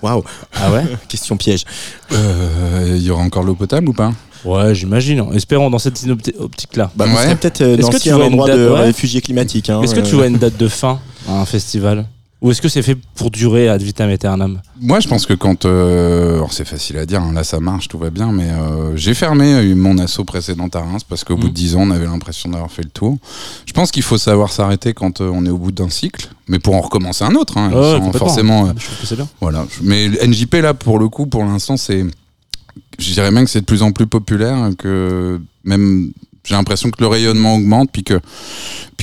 [0.01, 0.23] Waouh,
[0.55, 0.83] Ah ouais?
[1.07, 1.63] Question piège.
[2.11, 4.11] Euh, Il y aura encore l'eau potable ou pas?
[4.45, 5.23] Ouais, j'imagine.
[5.33, 6.91] Espérons dans cette opti- optique-là.
[6.95, 7.35] Bah, on Ouais.
[7.35, 9.19] peut-être euh, Est-ce dans que si tu un vois une endroit date, de ouais réfugiés
[9.21, 9.69] climatiques.
[9.69, 12.05] hein, Est-ce que tu euh, vois une date de fin à un festival?
[12.41, 15.65] Ou est-ce que c'est fait pour durer ad vitam aeternam Moi, je pense que quand.
[15.65, 18.95] euh, alors, c'est facile à dire, hein, là ça marche, tout va bien, mais euh,
[18.95, 21.91] j'ai fermé euh, mon assaut précédent à Reims parce qu'au bout de 10 ans, on
[21.91, 23.17] avait l'impression d'avoir fait le tour.
[23.65, 26.59] Je pense qu'il faut savoir s'arrêter quand euh, on est au bout d'un cycle, mais
[26.59, 28.67] pour en recommencer un autre, hein, sans forcément.
[28.67, 29.27] Je trouve que c'est bien.
[29.41, 29.65] Voilà.
[29.83, 32.05] Mais NJP, là, pour le coup, pour l'instant, c'est.
[32.97, 36.11] Je dirais même que c'est de plus en plus populaire, que même.
[36.45, 38.19] J'ai l'impression que le rayonnement augmente, puis que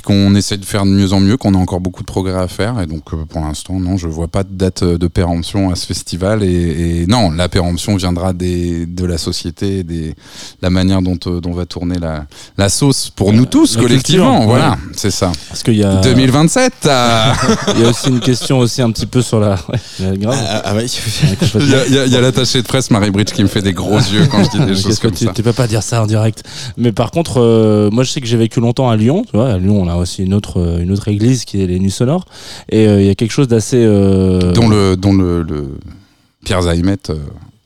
[0.07, 2.47] qu'on essaie de faire de mieux en mieux, qu'on a encore beaucoup de progrès à
[2.49, 5.71] faire, et donc euh, pour l'instant, non, je vois pas de date euh, de péremption
[5.71, 10.15] à ce festival, et, et non, la péremption viendra des, de la société, des
[10.63, 14.31] la manière dont euh, dont va tourner la la sauce pour nous tous la collectivement,
[14.39, 15.33] culture, voilà, c'est ça.
[15.49, 17.33] Parce qu'il y a, 2027, ah.
[17.75, 19.57] il y a aussi une question aussi un petit peu sur la.
[20.01, 20.37] Ouais, grave.
[20.39, 20.85] Ah, ah, ouais.
[20.85, 21.61] Ouais, complètement.
[21.61, 23.63] Il y a, il y a- a l'attaché de presse Marie Bridge qui me fait
[23.63, 25.33] des gros yeux quand je dis des choses que comme tu, ça.
[25.35, 26.43] tu peux pas dire ça en direct.
[26.77, 29.25] Mais par contre, euh, moi je sais que j'ai vécu longtemps à Lyon.
[29.29, 31.67] Tu vois, à Lyon, on a aussi une autre, euh, une autre église qui est
[31.67, 32.25] les Nuits Sonores.
[32.71, 33.83] Et euh, il y a quelque chose d'assez.
[33.85, 35.45] euh, Dont le, dont le,
[36.45, 37.17] Pierre Zaimet euh,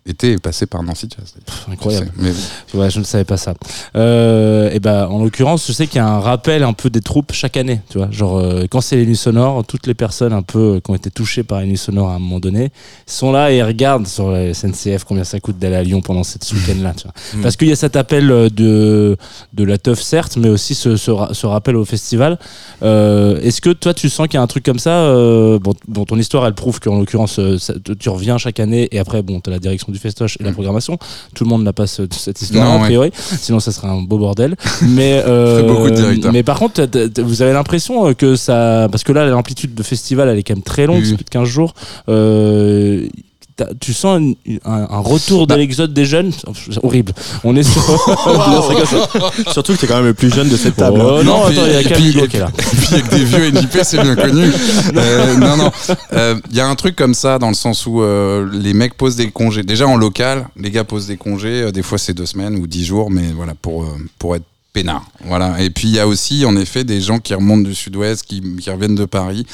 [0.06, 1.34] était passé par Nancy Jazz.
[1.34, 1.70] d'ailleurs.
[1.72, 2.10] incroyable.
[2.16, 2.30] Mais
[2.74, 3.54] Ouais, je ne savais pas ça.
[3.96, 7.00] Euh, et ben, en l'occurrence, je sais qu'il y a un rappel un peu des
[7.02, 7.80] troupes chaque année.
[7.90, 10.80] Tu vois, genre euh, quand c'est les nuits sonores, toutes les personnes un peu euh,
[10.80, 12.70] qui ont été touchées par les nuits sonores à un moment donné
[13.06, 16.44] sont là et regardent sur la SNCF combien ça coûte d'aller à Lyon pendant cette
[16.44, 16.94] ce week-end-là.
[16.96, 17.12] tu vois.
[17.38, 17.42] Mm.
[17.42, 19.16] Parce qu'il y a cet appel de
[19.52, 22.38] de la teuf certes, mais aussi ce, ce, ra- ce rappel au festival.
[22.82, 25.12] Est-ce que toi, tu sens qu'il y a un truc comme ça
[25.58, 27.38] bon, bon, ton histoire, elle prouve qu'en l'occurrence,
[27.98, 30.54] tu reviens chaque année et après, bon, t'as la direction du festoche et la Mm.
[30.54, 30.98] programmation.
[31.34, 32.84] Tout le monde n'a pas ce- cette histoire Non, a ouais.
[32.84, 33.10] priori.
[33.14, 34.56] Sinon, ça serait un beau bordel.
[34.88, 36.30] Mais euh, beaucoup de.
[36.30, 36.86] Mais par contre,
[37.22, 40.54] vous avez l'impression euh, que ça, parce que là, l'amplitude de festival, elle est quand
[40.54, 41.06] même très longue, Oui.
[41.08, 41.74] c'est plus de 15 jours.
[42.08, 43.06] Euh,
[43.80, 44.20] tu sens
[44.64, 45.58] un, un retour de Bah.
[45.58, 47.12] l'exode des jeunes C'est horrible.
[47.44, 47.82] On est sur.
[49.52, 51.00] Surtout que tu es quand même le plus jeune de cette table.
[51.02, 51.22] Oh, hein.
[51.24, 52.50] non, attends, il y a Camille qui est là.
[52.58, 54.50] Et puis avec des vieux NJP, c'est bien connu.
[54.96, 55.70] Euh, non, non.
[56.12, 58.94] Euh, Il y a un truc comme ça dans le sens où euh, les mecs
[58.96, 59.62] posent des congés.
[59.62, 61.70] Déjà en local, les gars posent des congés.
[61.72, 63.86] des fois c'est deux semaines ou dix jours, mais voilà pour
[64.18, 65.04] pour être peinard.
[65.24, 65.60] Voilà.
[65.62, 68.40] Et puis il y a aussi en effet des gens qui remontent du Sud-Ouest, qui,
[68.56, 69.44] qui reviennent de Paris,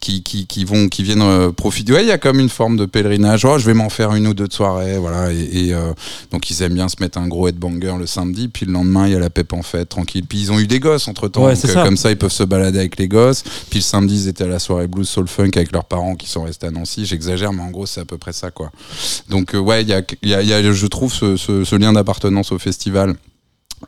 [0.00, 1.92] qui, qui, qui vont, qui viennent euh, profiter.
[1.92, 3.44] Ouais, il y a comme une forme de pèlerinage.
[3.44, 5.30] Oh, je vais m'en faire une ou deux de soirée, voilà.
[5.32, 5.92] Et, et, euh,
[6.30, 9.12] donc ils aiment bien se mettre un gros headbanger le samedi, puis le lendemain il
[9.12, 10.24] y a la pep en fête, tranquille.
[10.26, 11.84] Puis ils ont eu des gosses entre temps, Ouais, c'est ça.
[11.84, 13.42] comme ça ils peuvent se balader avec les gosses.
[13.68, 16.28] Puis le samedi ils étaient à la soirée blues soul funk avec leurs parents qui
[16.28, 17.04] sont restés à Nancy.
[17.04, 18.70] J'exagère, mais en gros c'est à peu près ça, quoi.
[19.28, 21.64] Donc euh, ouais, il y a, il y a- y a, je trouve, ce, ce-
[21.64, 23.14] ce lien d'appartenance au festival.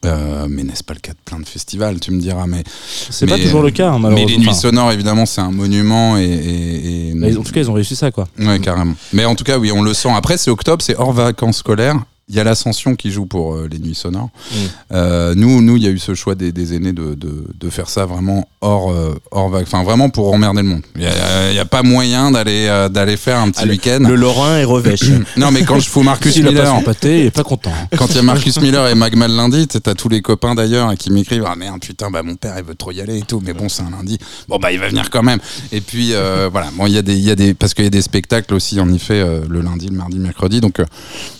[0.04, 2.62] Euh, mais n'est-ce pas le cas de plein de festivals, tu me diras, mais
[3.10, 4.28] C'est pas Mais, toujours le cas, hein, mais malheureusement.
[4.28, 7.70] les nuits sonores, évidemment, c'est un monument et, et- et- mais en tout cas, ils
[7.70, 8.26] ont réussi ça, quoi.
[8.38, 8.94] Ouais, carrément.
[9.12, 10.10] Mais en tout cas, oui, on le sent.
[10.14, 11.96] Après, c'est octobre, c'est hors vacances scolaires.
[12.28, 14.30] Il y a l'ascension qui joue pour euh, les nuits sonores.
[14.50, 14.56] Mm.
[14.92, 17.70] Euh, nous, nous, il y a eu ce choix des, des aînés de, de, de
[17.70, 20.82] faire ça vraiment hors, euh, hors vac- enfin vraiment pour emmerder le monde.
[20.96, 24.00] Il y a, il pas moyen d'aller euh, d'aller faire un petit week-end.
[24.08, 25.02] Le Lorrain et Revêche.
[25.36, 27.72] Non, mais quand je fous Marcus pas Miller, son pâté, il est pas content.
[27.72, 27.88] hein.
[27.98, 31.10] quand il y a Marcus Miller et Magmal lundi, t'as tous les copains d'ailleurs qui
[31.10, 33.52] m'écrivent ah merde putain bah mon père il veut trop y aller et tout mais
[33.52, 34.18] bon c'est un lundi
[34.48, 35.38] bon bah il va venir quand même
[35.72, 37.84] et puis euh, voilà bon il y a des il y a des parce qu'il
[37.84, 40.80] y a des spectacles aussi en effet euh, le lundi le mardi le mercredi donc
[40.80, 40.84] euh,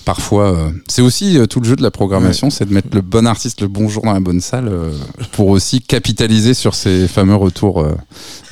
[0.05, 3.01] parfois euh, c'est aussi euh, tout le jeu de la programmation c'est de mettre le
[3.01, 4.93] bon artiste le bon jour dans la bonne salle euh,
[5.33, 7.95] pour aussi capitaliser sur ces fameux retours euh,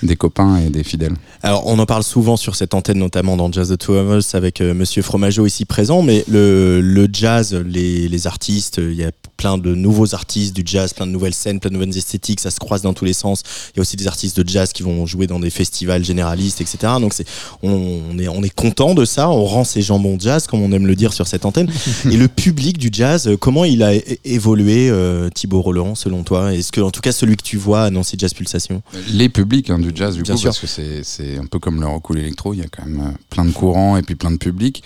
[0.03, 1.15] des copains et des fidèles.
[1.43, 4.35] Alors, on en parle souvent sur cette antenne, notamment dans Jazz the Two of Us,
[4.35, 9.13] avec Monsieur Fromageau ici présent, mais le, le jazz, les, les artistes, il y a
[9.43, 12.53] plein de nouveaux artistes du jazz, plein de nouvelles scènes, plein de nouvelles esthétiques, ça
[12.53, 13.43] se croise dans tous les sens.
[13.75, 16.61] Il y a aussi des artistes de jazz qui vont jouer dans des festivals généralistes,
[16.61, 16.93] etc.
[17.01, 17.27] Donc, c'est,
[17.65, 17.73] on,
[18.13, 20.87] on est, on est content de ça, on rend ses jambons jazz, comme on aime
[20.87, 21.69] le dire sur cette antenne.
[22.05, 23.91] Et le public du jazz, euh, comment il a
[24.25, 26.55] évolué, euh, Thibaut Roland, selon toi?
[26.55, 28.81] Est-ce que, en tout cas, celui que tu vois Nancy Jazz Pulsation?
[29.09, 30.51] Les publics hein, du jazz du Bien coup sûr.
[30.51, 32.85] parce que c'est c'est un peu comme le rock ou l'électro il y a quand
[32.87, 34.83] même euh, plein de courants et puis plein de publics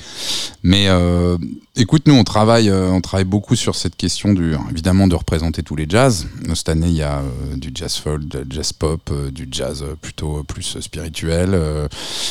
[0.62, 1.36] mais euh,
[1.76, 5.76] écoute nous on travaille on travaille beaucoup sur cette question du évidemment de représenter tous
[5.76, 6.26] les jazz.
[6.54, 9.84] Cette année, il y a euh, du jazz folk, du jazz pop, euh, du jazz
[10.00, 11.88] plutôt plus spirituel, euh,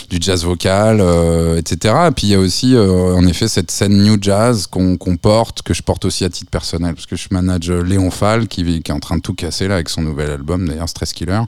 [0.10, 1.94] du jazz vocal, euh, etc.
[2.08, 5.18] Et puis il y a aussi, euh, en effet, cette scène new jazz qu'on qu'on
[5.18, 8.64] porte, que je porte aussi à titre personnel, parce que je manage Léon Fall, qui,
[8.82, 11.42] qui est en train de tout casser là avec son nouvel album, d'ailleurs Stress Killer,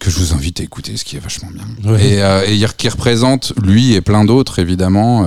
[0.00, 1.92] que je vous invite à écouter, ce qui est vachement bien.
[1.92, 2.06] Ouais.
[2.06, 5.26] Et, euh, et qui représente lui et plein d'autres, évidemment.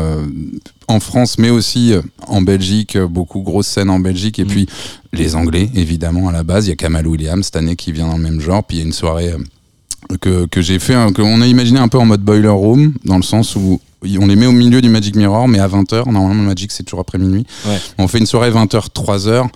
[0.87, 4.47] En France, mais aussi euh, en Belgique, euh, beaucoup grosses scènes en Belgique, et Mm.
[4.47, 4.67] puis
[5.13, 6.67] les Anglais, évidemment, à la base.
[6.67, 8.79] Il y a Kamal Williams cette année qui vient dans le même genre, puis il
[8.81, 11.97] y a une soirée euh, que, que j'ai fait, hein, qu'on a imaginé un peu
[11.97, 13.79] en mode boiler room, dans le sens où
[14.19, 16.11] on les met au milieu du Magic Mirror, mais à 20h.
[16.11, 17.45] Normalement, le Magic, c'est toujours après minuit.
[17.65, 17.77] Ouais.
[17.97, 19.47] On fait une soirée 20h, 3h,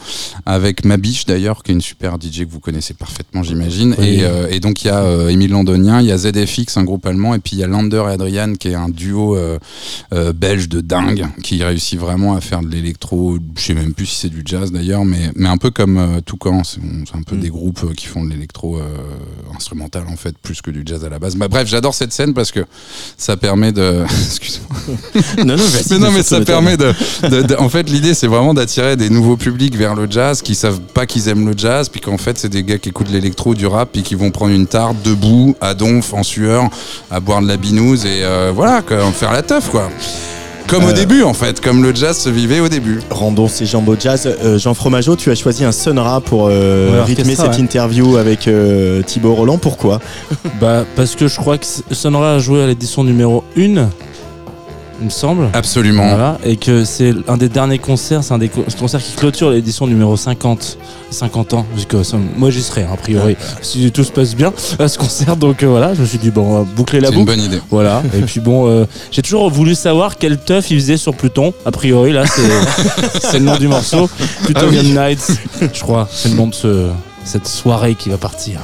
[0.46, 3.96] avec Mabiche d'ailleurs, qui est une super DJ que vous connaissez parfaitement, j'imagine.
[3.98, 4.06] Oui.
[4.08, 6.84] Et, euh, et donc, il y a euh, Émile Londonien, il y a ZFX, un
[6.84, 9.58] groupe allemand, et puis il y a Lander et Adrian, qui est un duo euh,
[10.14, 13.38] euh, belge de dingue, qui réussit vraiment à faire de l'électro.
[13.58, 16.64] Je sais même plus si c'est du jazz d'ailleurs, mais, mais un peu comme Toucan.
[16.64, 16.80] C'est
[17.16, 17.40] un peu Mm.
[17.42, 18.80] des groupes qui font de l'électro
[19.56, 21.36] instrumental, en fait, plus que du jazz à la base.
[21.36, 22.66] Bah, bref, j'adore cette scène parce que
[23.18, 24.04] ça permet de.
[24.42, 24.78] Excuse-moi.
[25.46, 26.94] Non, non, Mais non, mais surtout, ça permet de,
[27.30, 30.56] de- de- En fait, l'idée, c'est vraiment d'attirer des nouveaux publics vers le jazz qui
[30.56, 33.54] savent pas qu'ils aiment le jazz, puis qu'en fait, c'est des gars qui écoutent l'électro,
[33.56, 36.64] du rap, puis qui vont prendre une tarte debout, à donf, en sueur,
[37.12, 39.90] à boire de la binouse et euh, voilà, quoi, faire la teuf, quoi.
[40.68, 40.94] Comme au Euh.
[40.94, 43.00] début, en fait, comme le jazz se vivait au début.
[43.10, 44.28] Rendons ces jambes au jazz.
[44.28, 47.60] Euh, Jean Fromageau, tu as choisi un Sonra pour euh, Ouais, rythmer cette ouais.
[47.60, 49.58] interview avec euh, Thibaut Roland.
[49.58, 50.00] Pourquoi?
[50.62, 53.90] Bah, parce que je crois que Sonora a joué à l'édition numéro 1,
[55.00, 55.48] il me semble.
[55.54, 56.08] Absolument.
[56.10, 59.50] Voilà, et que c'est un des derniers concerts, c'est un des co- concerts qui clôture
[59.52, 60.78] l'édition numéro 50,
[61.12, 61.66] 50 ans.
[61.88, 64.98] Que ça- moi j'y serai, hein, a priori, si tout se passe bien à ce
[64.98, 65.36] concert.
[65.36, 67.38] Donc euh, voilà, je me suis dit, bon, on va boucler la C'est une boucle.
[67.38, 67.62] bonne idée.
[67.72, 71.54] Voilà, et puis bon, euh, j'ai toujours voulu savoir quel teuf il faisait sur Pluton.
[71.66, 74.10] A priori, là, c'est c'est le nom du morceau.
[74.44, 74.92] Plutonian Ah oui.
[75.16, 75.32] Nights,
[75.74, 76.88] je crois, c'est le nom de ce,
[77.24, 78.60] cette soirée qui va partir.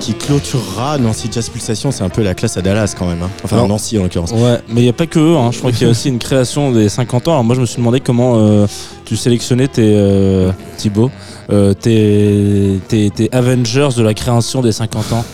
[0.00, 1.92] Qui clôturera Nancy Jazz Pulsation.
[1.92, 3.22] C'est un peu la classe à Dallas quand même.
[3.22, 3.30] hein.
[3.44, 4.32] Enfin, Alors- Nancy en l'occurrence.
[4.32, 5.36] Ouais, mais il n'y a pas que eux.
[5.36, 5.50] hein.
[5.52, 7.32] Je crois qu'il y a aussi une création des 50 ans.
[7.32, 8.66] Alors moi, je me suis demandé comment euh,
[9.04, 11.08] tu sélectionnais tes euh, Thibaut,
[11.52, 15.24] euh, tes, tes, tes Avengers de la création des 50 ans.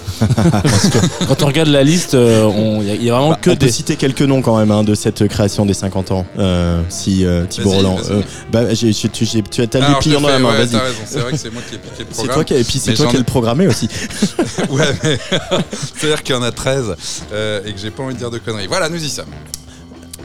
[0.62, 2.50] Parce que quand on regarde la liste, euh,
[2.82, 3.72] il y, a- il y a vraiment Bah, que on peut des.
[3.72, 6.26] citer quelques noms quand même hein, de cette création des 50 ans.
[6.38, 7.98] Euh, si euh, Thibaut Roland.
[8.10, 10.50] euh, bah, j'ai- j'ai- tu, j'ai- tu as dépliant te dans la main.
[10.50, 10.68] ouais, Vas-y.
[10.70, 12.34] t'as raison, c'est vrai que c'est moi qui ai piqué le C'est programme.
[12.34, 13.88] toi qui, et puis c'est Mais toi qui as ai- le programmé aussi.
[14.70, 15.18] Ouais, mais
[15.96, 16.94] c'est-à-dire qu'il y en a 13
[17.32, 18.66] euh, et que j'ai pas envie de dire de conneries.
[18.66, 19.26] Voilà, nous y sommes.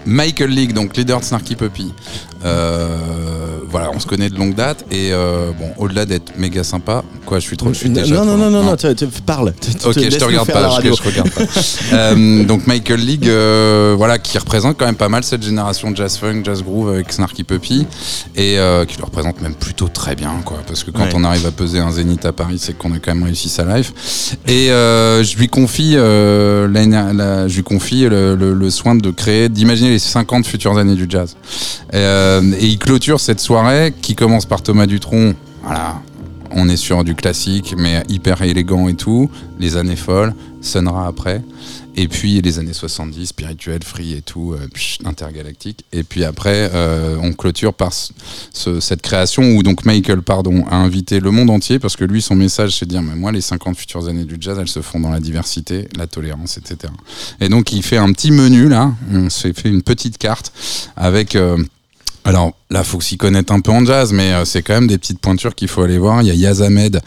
[0.05, 1.91] Michael League, donc leader de Snarky Puppy.
[2.43, 7.03] Euh, voilà, on se connaît de longue date et euh, bon, au-delà d'être méga sympa,
[7.25, 7.67] quoi, je suis trop.
[7.73, 9.53] Je suis déjà non, non, non, non, non, tu- tu- parle.
[9.59, 11.41] Tu- tu- Ok, je te regarde pas, je, je regarde pas.
[11.91, 15.97] Euh, donc Michael League, euh, voilà, qui représente quand même pas mal cette génération de
[15.97, 17.85] jazz funk, jazz groove avec Snarky Puppy,
[18.37, 20.59] et euh, qui le représente même plutôt très bien, quoi.
[20.65, 21.09] Parce que quand Ouais.
[21.13, 23.65] on arrive à peser un zénith à Paris, c'est qu'on a quand même réussi sa
[23.65, 23.91] life.
[24.47, 29.89] Et je lui confie, la- je lui confie le, le- le soin de créer, d'imaginer
[29.89, 31.35] les 50 futures années du jazz.
[31.93, 32.05] Et
[32.61, 33.64] il clôture cette soirée
[34.01, 35.33] qui commence par Thomas Dutronc.
[35.63, 36.01] Voilà,
[36.51, 39.29] on est sur du classique, mais hyper élégant et tout.
[39.59, 41.41] Les années folles, Sunra après.
[41.97, 44.67] Et puis les années 70, spirituel, free et tout, euh,
[45.05, 45.85] intergalactique.
[45.93, 48.11] Et puis après, euh, on clôture par ce-
[48.51, 52.21] ce- cette création où donc Michael, pardon, a invité le monde entier parce que lui,
[52.21, 54.81] son message, c'est de dire, mais moi, les 50 futures années du jazz, elles se
[54.81, 56.91] font dans la diversité, la tolérance, etc.
[57.39, 58.91] Et donc, il fait un petit menu là.
[59.13, 60.51] On s'est fait une petite carte
[60.97, 61.35] avec.
[61.35, 61.57] euh,
[62.25, 64.97] alors là, faut s'y connaître un peu en jazz, mais euh, c'est quand même des
[64.97, 66.23] petites pointures qu'il faut aller voir.
[66.23, 66.99] Il y a Yaz Ahmed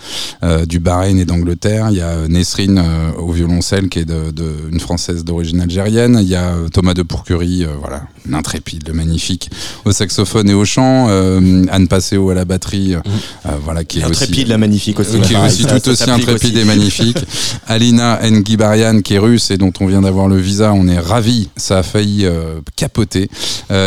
[0.45, 1.89] euh, du Bahreïn et d'Angleterre.
[1.91, 4.33] Il y a euh, Nesrine euh, au violoncelle qui est de,
[4.71, 6.19] une française d'origine algérienne.
[6.23, 9.51] Il y a euh, Thomas de Pourcurie, voilà, l'intrépide, le magnifique,
[9.85, 11.07] au saxophone et au chant.
[11.09, 13.01] Euh, Anne Passeo à la batterie, euh,
[13.47, 15.21] euh, voilà, qui est aussi Intrépide, la magnifique aussi.
[15.21, 16.59] qui est aussi ça- tout ça aussi intrépide aussi.
[16.61, 17.19] et magnifique.
[17.67, 21.49] Alina Ngibarian qui est russe et dont on vient d'avoir le visa, on est ravis.
[21.57, 23.29] Ça a failli euh, capoter.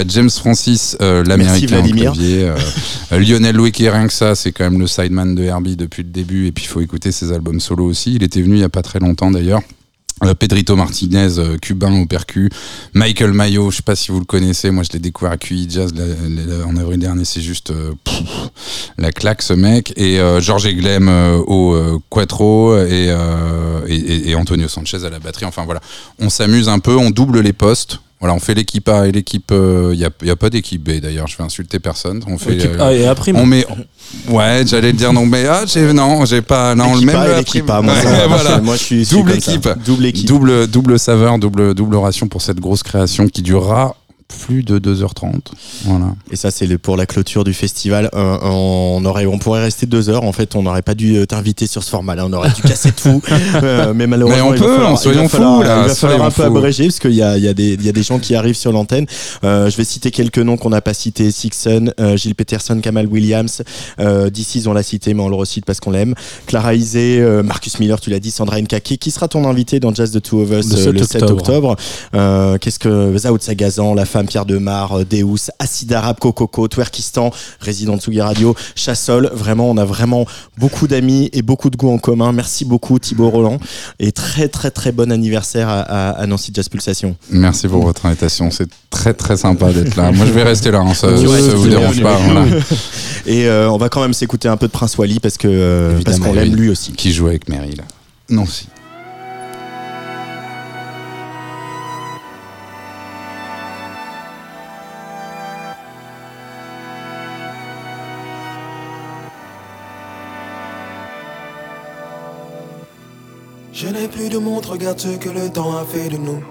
[0.07, 2.51] James Francis, l'américain clavier.
[3.11, 6.03] Lionel Louis qui est rien que ça, c'est quand même le sideman de Herbie depuis
[6.03, 6.47] le début.
[6.47, 8.13] Et puis il faut écouter ses albums solo aussi.
[8.15, 9.61] Il était venu il y a pas très longtemps d'ailleurs.
[10.23, 12.49] Euh, Pedrito Martinez, euh, cubain au percu.
[12.93, 14.69] Michael Mayo, je sais pas si vous le connaissez.
[14.69, 15.93] Moi, je l'ai découvert à QI Jazz
[16.65, 17.25] en avril dernier.
[17.25, 17.93] C'est juste euh,
[18.97, 19.93] la claque, ce mec.
[19.97, 21.09] Et Georges Eglem
[21.47, 25.45] au quattro et Antonio Sanchez à la batterie.
[25.45, 25.81] Enfin voilà,
[26.19, 27.99] on s'amuse un peu, on double les postes.
[28.21, 29.51] Voilà, on fait l'équipe A et l'équipe.
[29.51, 31.27] Il n'y a, y a pas d'équipe B d'ailleurs.
[31.27, 32.21] Je vais insulter personne.
[32.27, 32.53] On fait.
[32.53, 33.35] Équipe euh, A et A prime.
[33.35, 33.65] on met.
[34.29, 36.75] Ouais, j'allais le dire non, mais ah, j'ai non, j'ai pas.
[36.75, 37.15] Non, le L'équipe même.
[37.15, 37.69] A et l'équipe.
[37.69, 38.57] A, moi, Ouais, voilà.
[38.57, 39.67] je- moi, je suis- Double équipe.
[39.85, 40.27] Double équipe.
[40.27, 43.95] Double, double saveur, double, double ration pour cette grosse création qui durera
[44.31, 45.39] plus de 2h30.
[45.85, 46.15] Voilà.
[46.31, 48.09] Et ça, c'est pour la clôture du festival.
[48.13, 50.23] Euh, on, aurait, on pourrait rester deux heures.
[50.23, 52.25] En fait, on n'aurait pas dû euh, t'inviter sur ce format-là.
[52.25, 53.21] On aurait dû casser tout.
[53.63, 56.23] Euh, mais malheureusement, Mais on il va peut, falloir- soyons fous, là, Il va falloir
[56.23, 58.01] un peu abréger parce qu'il y a, il y, a des- il y a des
[58.03, 59.05] gens qui arrivent sur l'antenne.
[59.43, 61.31] Euh, je vais citer quelques noms qu'on n'a pas cités.
[61.31, 63.61] Sixon, Gilles Peterson, Kamal Williams.
[64.31, 66.15] D'ici, on l'a cité, mais on le recite parce qu'on l'aime.
[66.47, 68.97] Clara Isé, Marcus Miller, tu l'as dit, Sandra Nkaki.
[68.97, 71.23] Qui sera ton invité dans Jazz the Two of Us Le euh, 7 le 7
[71.23, 71.75] octobre.
[72.59, 77.95] Qu'est-ce que Zaoud Sagazan, La Femme, Pierre Demar, euh, Deus, Acid Arabe, Cococo, Twerkistan, résident
[77.95, 79.29] de Tsugi Radio, Chassol.
[79.33, 80.25] Vraiment, on a vraiment
[80.57, 82.31] beaucoup d'amis et beaucoup de goûts en commun.
[82.31, 83.57] Merci beaucoup Thibaut Roland
[83.99, 87.15] et très très très bon anniversaire à, à, à Nancy Jazz Pulsation.
[87.29, 88.51] Merci pour votre invitation.
[88.51, 90.11] C'est très très sympa d'être là.
[90.11, 90.79] Moi, je vais rester là.
[90.79, 92.17] hein, ça, restes, vous dérange pas.
[92.17, 92.45] voilà.
[93.25, 96.01] Et euh, on va quand même s'écouter un peu de Prince Wally parce que euh,
[96.03, 96.55] parce qu'on l'aime oui.
[96.55, 96.91] lui aussi.
[96.93, 97.83] Qui joue avec Mary là
[98.29, 98.67] Non, si.
[113.83, 116.43] Je n'ai plus de montre, regarde ce que le temps a fait de nous.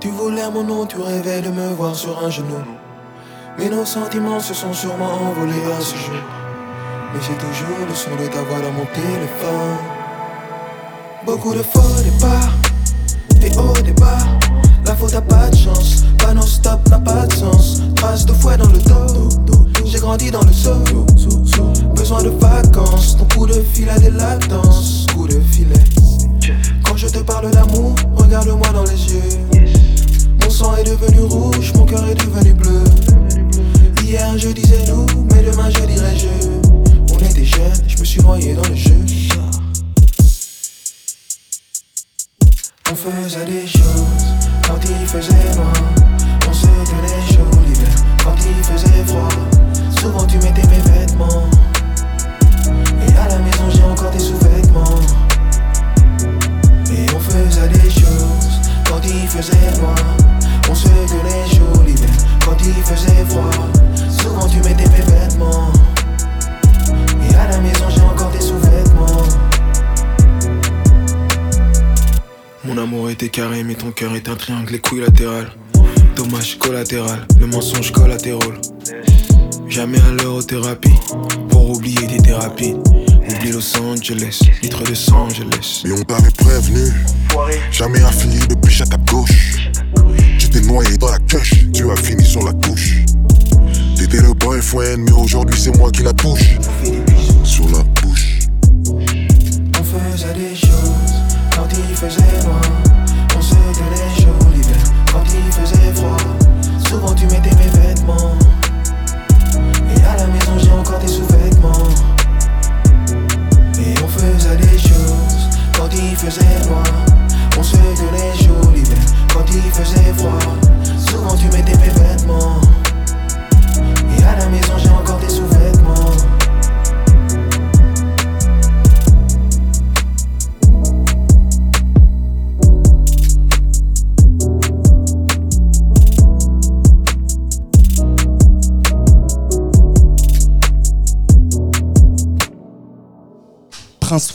[0.00, 2.64] Tu voulais mon nom, tu rêvais de me voir sur un genou.
[3.56, 6.20] Mais nos sentiments se sont sûrement envolés à ce jour.
[7.14, 9.78] Mais j'ai toujours le son de ta voix dans mon téléphone.
[11.24, 12.52] Beaucoup de faux départs,
[13.40, 14.26] des hauts départ.
[14.84, 17.80] La faute a pas de chance, pas non stop n'a pas de sens.
[17.94, 18.78] Trace de fouet dans le
[19.46, 20.74] dos, j'ai grandi dans le seau.
[21.94, 25.06] Besoin de vacances, ton coup de fil a des latences.
[25.14, 25.99] Coup de filet.
[27.12, 29.22] Te parle d'amour, regarde-moi dans les yeux.
[30.42, 32.84] Mon sang est devenu rouge, mon cœur est devenu bleu.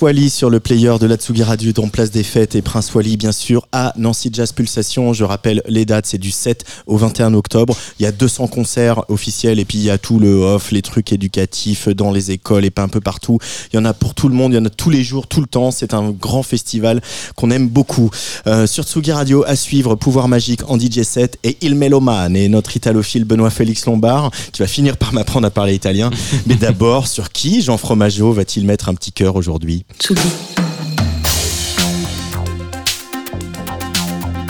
[0.05, 2.53] Wally sur le player de la Tsugi Radio dans Place des Fêtes.
[2.53, 5.11] Et Prince Wally bien sûr à Nancy Jazz Pulsation.
[5.11, 7.75] Je rappelle les dates, c'est du 7 au 21 octobre.
[7.99, 10.81] Il y a 200 concerts officiels et puis il y a tout le off, les
[10.81, 13.37] trucs éducatifs dans les écoles et pas un peu partout.
[13.73, 15.27] Il y en a pour tout le monde, il y en a tous les jours,
[15.27, 15.71] tout le temps.
[15.71, 17.01] C'est un grand festival
[17.35, 18.09] qu'on aime beaucoup.
[18.47, 22.47] Euh, sur Tsugi Radio à suivre Pouvoir Magique en DJ set et Il Meloman et
[22.47, 26.11] notre italophile Benoît Félix Lombard qui va finir par m'apprendre à parler italien.
[26.47, 29.83] Mais d'abord, sur qui Jean Fromageau va-t-il mettre un petit cœur aujourd'hui?
[29.99, 30.21] Tsugi.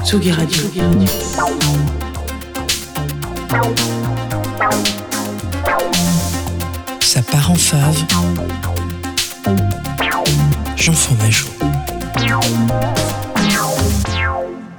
[0.05, 0.61] Tsugi Radio.
[7.01, 8.03] Ça part en fave.
[10.75, 11.47] Jean Fromageau.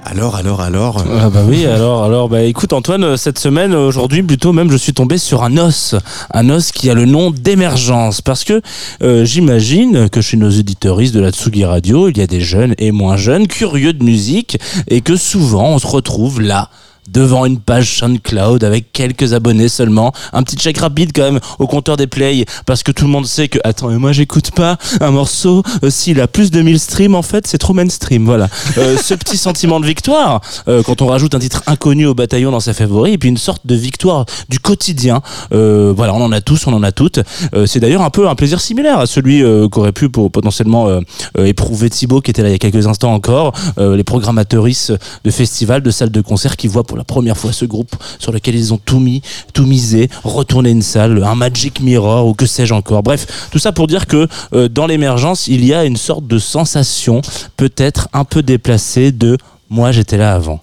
[0.09, 1.03] Alors, alors, alors.
[1.19, 4.77] Ah bah oui, alors, alors, bah écoute Antoine, euh, cette semaine, aujourd'hui plutôt même, je
[4.77, 5.95] suis tombé sur un os,
[6.33, 8.61] un os qui a le nom d'émergence, parce que
[9.03, 12.73] euh, j'imagine que chez nos éditeuristes de la Tsugi Radio, il y a des jeunes
[12.77, 16.69] et moins jeunes curieux de musique, et que souvent on se retrouve là
[17.07, 21.67] devant une page SoundCloud avec quelques abonnés seulement, un petit check rapide quand même au
[21.67, 24.77] compteur des plays parce que tout le monde sait que attends mais moi j'écoute pas
[25.01, 28.47] un morceau euh, s'il a plus de 1000 streams en fait c'est trop mainstream voilà.
[28.77, 32.51] Euh, ce petit sentiment de victoire euh, quand on rajoute un titre inconnu au bataillon
[32.51, 35.21] dans sa favoris et puis une sorte de victoire du quotidien
[35.53, 37.19] euh, voilà on en a tous on en a toutes.
[37.65, 40.87] C'est d'ailleurs un peu un plaisir similaire à celui qu'aurait pu pour, potentiellement
[41.37, 44.93] éprouver Thibaut qui était là il y a quelques instants encore les programmateuristes
[45.23, 48.31] de festivals de salles de concert qui voient pour la première fois ce groupe sur
[48.31, 49.21] lequel ils ont tout mis
[49.53, 53.03] tout misé retourner une salle un Magic Mirror ou que sais-je encore.
[53.03, 56.39] Bref tout ça pour dire que euh, dans l'émergence il y a une sorte de
[56.39, 57.21] sensation
[57.55, 59.37] peut-être un peu déplacée de
[59.69, 60.61] moi j'étais là avant.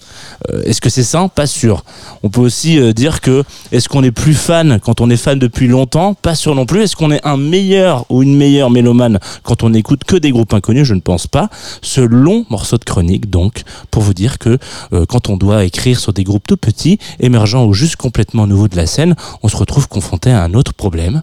[0.50, 1.84] Euh, est-ce que c'est ça Pas sûr.
[2.22, 5.38] On peut aussi euh, dire que est-ce qu'on est plus fan quand on est fan
[5.38, 6.14] depuis longtemps?
[6.14, 6.82] Pas sûr non plus.
[6.82, 10.52] Est-ce qu'on est un meilleur ou une meilleure mélomane quand on n'écoute que des groupes
[10.52, 10.86] inconnus?
[10.86, 11.48] Je ne pense pas.
[11.82, 14.58] Ce long morceau de chronique donc pour vous dire que
[14.92, 18.68] euh, quand on doit écrire sur des groupes tout petits, émergents ou juste complètement nouveaux
[18.68, 21.22] de la scène, on se retrouve confronté à un autre problème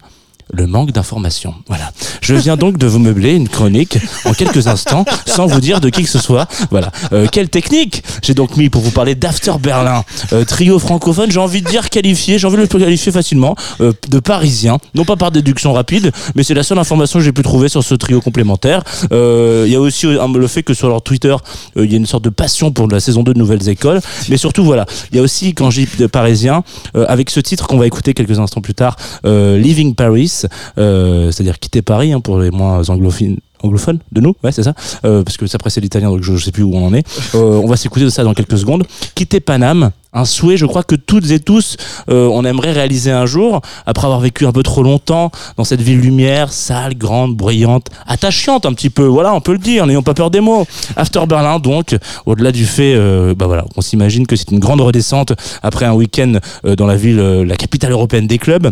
[0.54, 1.54] le manque d'informations.
[1.68, 1.91] Voilà.
[2.22, 5.89] Je viens donc de vous meubler une chronique en quelques instants, sans vous dire de
[5.89, 6.47] qui que ce soit.
[6.70, 6.91] Voilà.
[7.14, 11.32] Euh, quelle technique J'ai donc mis pour vous parler d'After Berlin, euh, trio francophone.
[11.32, 15.06] J'ai envie de dire qualifié, j'ai envie de le qualifier facilement euh, de parisien, non
[15.06, 17.95] pas par déduction rapide, mais c'est la seule information que j'ai pu trouver sur ce
[17.95, 18.84] trio complémentaire.
[19.12, 21.36] Euh, Il y a aussi euh, le fait que sur leur Twitter,
[21.78, 23.99] euh, il y a une sorte de passion pour la saison 2 de Nouvelles Écoles,
[24.30, 27.88] mais surtout voilà, il y a aussi quand j'ai parisien, avec ce titre qu'on va
[27.88, 30.41] écouter quelques instants plus tard, Leaving Paris,
[30.78, 34.74] euh, c'est-à-dire quitter Paris hein, pour les moins anglophones anglophone de nous, ouais c'est ça,
[35.06, 37.06] euh, parce que ça précède l'italien donc je, je sais plus où on en est.
[37.36, 38.84] Euh, on va s'écouter de ça dans quelques secondes.
[39.16, 41.78] Quitter Paname, un souhait, je crois que toutes et tous,
[42.08, 46.00] on aimerait réaliser un jour, après avoir vécu un peu trop longtemps dans cette ville
[46.00, 50.14] lumière, sale, grande, bruyante, attachante un petit peu, voilà, on peut le dire, n'ayons pas
[50.14, 50.66] peur des mots.
[50.96, 52.96] After Berlin, donc, au-delà du fait,
[53.36, 57.18] bah voilà, on s'imagine que c'est une grande redescente après un week-end dans la ville,
[57.20, 58.72] la capitale européenne des clubs.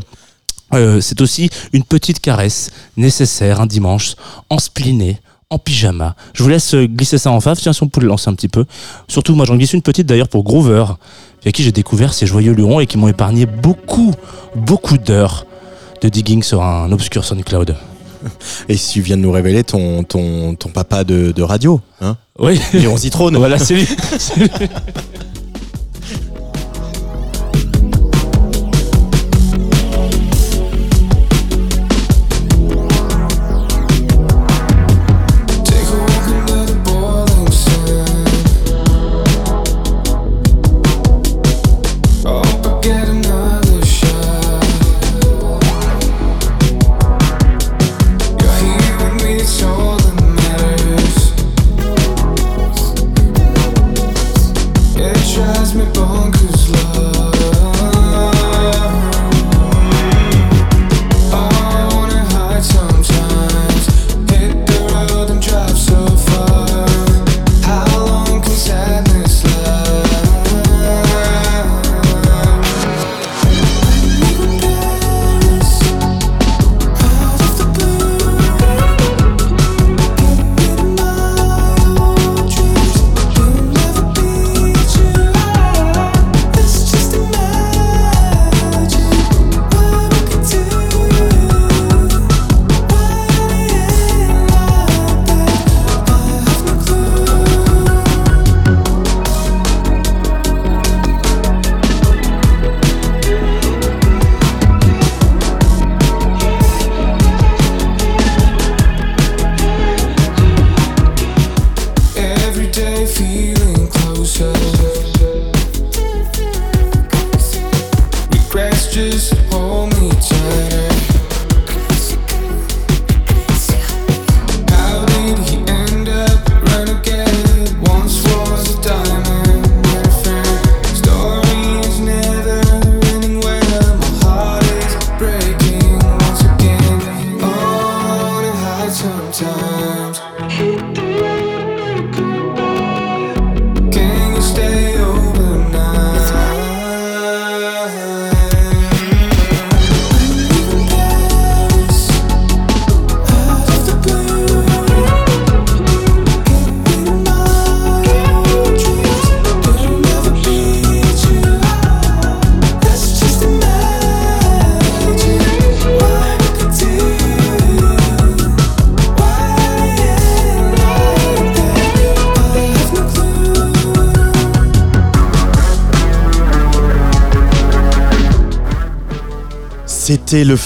[0.74, 4.16] Euh, c'est aussi une petite caresse nécessaire un dimanche,
[4.50, 6.16] en spliné, en pyjama.
[6.34, 8.34] Je vous laisse euh, glisser ça en fave, tiens, si on peut le lancer un
[8.34, 8.66] petit peu.
[9.08, 10.86] Surtout, moi, j'en glisse une petite d'ailleurs pour Groover,
[11.42, 14.14] avec qui j'ai découvert ces joyeux lurons et qui m'ont épargné beaucoup,
[14.56, 15.46] beaucoup d'heures
[16.02, 17.76] de digging sur un obscur SoundCloud.
[18.70, 22.18] Et si tu viens de nous révéler ton, ton, ton papa de, de radio, hein
[22.38, 23.38] Oui, Léon Zitrone.
[23.38, 23.58] voilà.
[23.58, 23.88] C'est lui.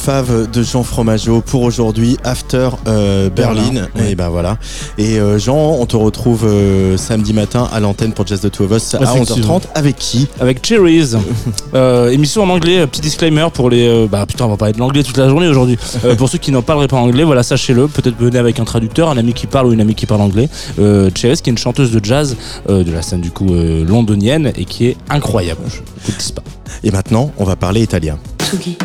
[0.03, 3.63] fave de Jean Fromageau pour aujourd'hui, After euh, Berlin.
[3.71, 4.57] Berlin, Et ben voilà.
[4.97, 8.65] Et euh, Jean, on te retrouve euh, samedi matin à l'antenne pour Just the Two
[8.65, 9.59] of Us à Effectivement.
[9.59, 9.61] 11h30.
[9.75, 10.27] Avec qui?
[10.41, 11.11] Avec Cherries,
[11.73, 13.87] Euh, émission en anglais, petit disclaimer pour les.
[13.87, 15.77] euh, bah putain, on va parler de l'anglais toute la journée aujourd'hui.
[16.05, 17.87] Euh, pour ceux qui n'en parleraient pas anglais, voilà, sachez-le.
[17.87, 20.49] Peut-être venez avec un traducteur, un ami qui parle ou une amie qui parle anglais.
[20.79, 22.35] Euh, Cherries, qui est une chanteuse de jazz
[22.69, 25.61] euh, de la scène du coup euh, londonienne et qui est incroyable.
[25.69, 26.43] Je dis pas.
[26.83, 28.17] Et maintenant, on va parler italien.
[28.41, 28.77] Tsugi.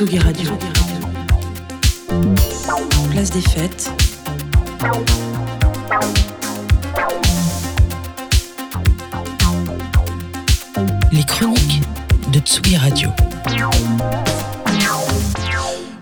[0.00, 0.50] Tsugi Radio.
[3.10, 3.92] Place des fêtes.
[11.12, 11.82] Les chroniques
[12.32, 13.10] de Tsugi Radio.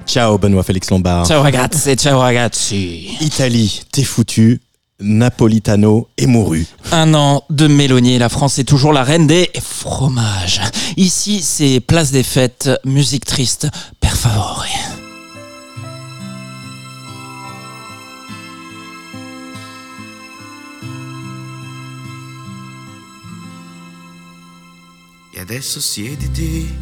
[0.06, 1.26] Ciao Benoît Félix Lombard.
[1.26, 3.16] Ciao ragazzi, ciao ragazzi.
[3.20, 4.60] Italie, t'es foutu.
[5.00, 6.64] Napolitano est mouru.
[6.90, 10.62] Un an de Mélanie, la France est toujours la reine des fromages.
[10.96, 13.68] Ici, c'est place des fêtes, musique triste,
[14.00, 14.64] per favore.
[25.34, 26.74] E adesso siediti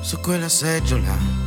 [0.00, 1.46] su quella seggiola.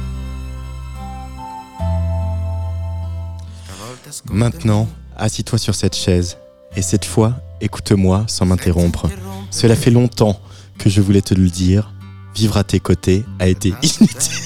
[4.30, 4.88] Maintenant,
[5.22, 6.38] assis-toi sur cette chaise.
[6.76, 9.08] Et cette fois, écoute-moi sans m'interrompre.
[9.50, 10.40] Cela fait longtemps
[10.78, 11.94] que je voulais te le dire.
[12.36, 14.38] Vivre à tes côtés a été inutile.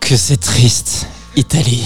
[0.00, 1.06] Que c'est triste,
[1.36, 1.84] Italie.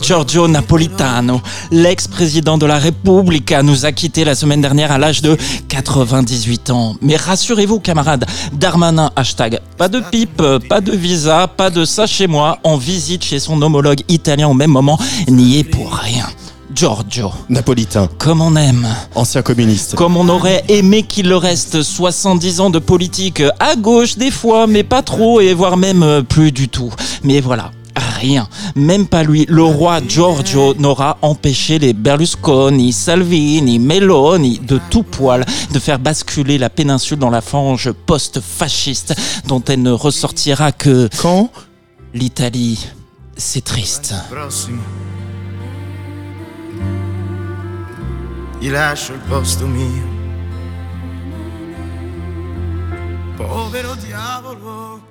[0.00, 1.40] Giorgio Napolitano,
[1.70, 5.38] l'ex-président de la Repubblica, nous a quittés la semaine dernière à l'âge de
[5.68, 6.96] 98 ans.
[7.00, 12.26] Mais rassurez-vous, camarades, Darmanin, hashtag, pas de pipe, pas de visa, pas de ça chez
[12.26, 14.98] moi, en visite chez son homologue italien au même moment,
[15.28, 16.26] n'y est pour rien.
[16.74, 18.86] Giorgio, Napolitain, comme on aime.
[19.14, 19.94] ancien communiste.
[19.94, 24.66] Comme on aurait aimé qu'il le reste 70 ans de politique à gauche des fois,
[24.66, 26.92] mais pas trop, et voire même euh, plus du tout.
[27.22, 27.70] Mais voilà.
[28.18, 35.02] Rien, même pas lui, le roi Giorgio n'aura empêché les Berlusconi, Salvini, Meloni de tout
[35.02, 39.14] poil de faire basculer la péninsule dans la fange post-fasciste
[39.48, 41.50] dont elle ne ressortira que Quand?
[42.12, 42.86] l'Italie.
[43.36, 44.14] C'est triste.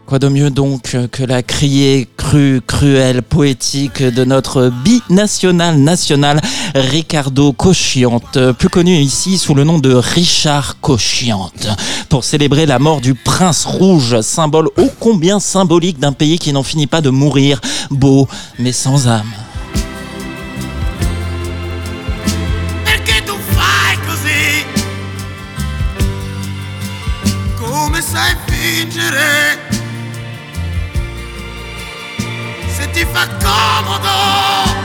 [0.05, 6.41] Quoi de mieux donc que la criée crue, cruelle, poétique de notre binational national
[6.73, 11.67] Ricardo Cosciante, plus connu ici sous le nom de Richard Cosciante,
[12.09, 16.63] pour célébrer la mort du prince rouge, symbole ô combien symbolique d'un pays qui n'en
[16.63, 18.27] finit pas de mourir, beau
[18.59, 19.44] mais sans âme.
[28.76, 29.57] Fingere?
[32.76, 34.84] Se ti fa comodo.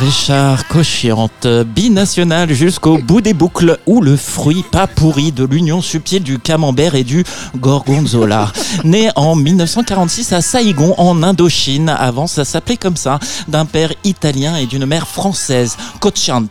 [0.00, 6.22] Richard Cosciante, binational jusqu'au bout des boucles, ou le fruit pas pourri de l'union subtile
[6.22, 7.24] du camembert et du
[7.56, 8.52] gorgonzola.
[8.84, 13.18] Né en 1946 à Saïgon, en Indochine, avant ça s'appelait comme ça,
[13.48, 16.48] d'un père italien et d'une mère française, Cosciante.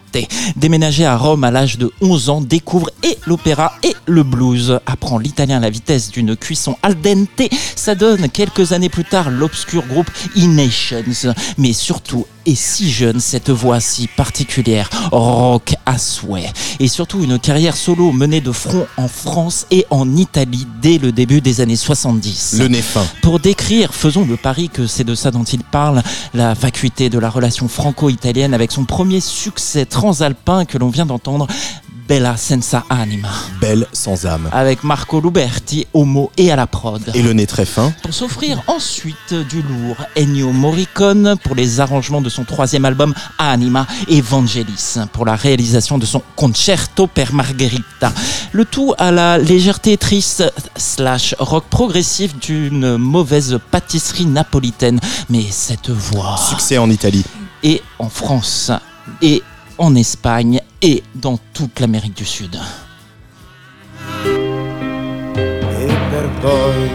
[0.58, 5.20] Déménagé à Rome à l'âge de 11 ans, découvre et l'opéra et le blues, apprend
[5.20, 9.86] l'italien à la vitesse d'une cuisson al dente, ça donne quelques années plus tard l'obscur
[9.86, 16.50] groupe E-Nations, mais surtout et si jeune, cette voix si particulière, rock à souhait.
[16.80, 21.12] Et surtout une carrière solo menée de front en France et en Italie dès le
[21.12, 22.56] début des années 70.
[22.58, 23.06] Le nez fin.
[23.22, 26.02] Pour décrire, faisons le pari que c'est de ça dont il parle,
[26.34, 31.48] la vacuité de la relation franco-italienne avec son premier succès transalpin que l'on vient d'entendre,
[32.08, 33.28] Bella senza anima,
[33.60, 34.50] Belle sans âme.
[34.54, 37.02] avec Marco Luberti au mot et à la prod.
[37.14, 37.94] Et le nez très fin.
[38.02, 43.86] Pour s'offrir ensuite du lourd, Ennio Morricone pour les arrangements de son troisième album Anima
[44.08, 48.14] et Vangelis pour la réalisation de son Concerto per Margherita.
[48.54, 50.44] Le tout à la légèreté triste
[50.78, 55.00] slash rock progressif d'une mauvaise pâtisserie napolitaine.
[55.30, 57.26] Mais cette voix Succès en Italie.
[57.64, 58.72] et en France
[59.22, 59.44] et
[59.78, 62.60] en Espagne et dans toute l'Amérique du Sud.
[65.80, 66.90] e per poi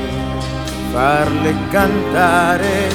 [0.93, 2.91] farle cantare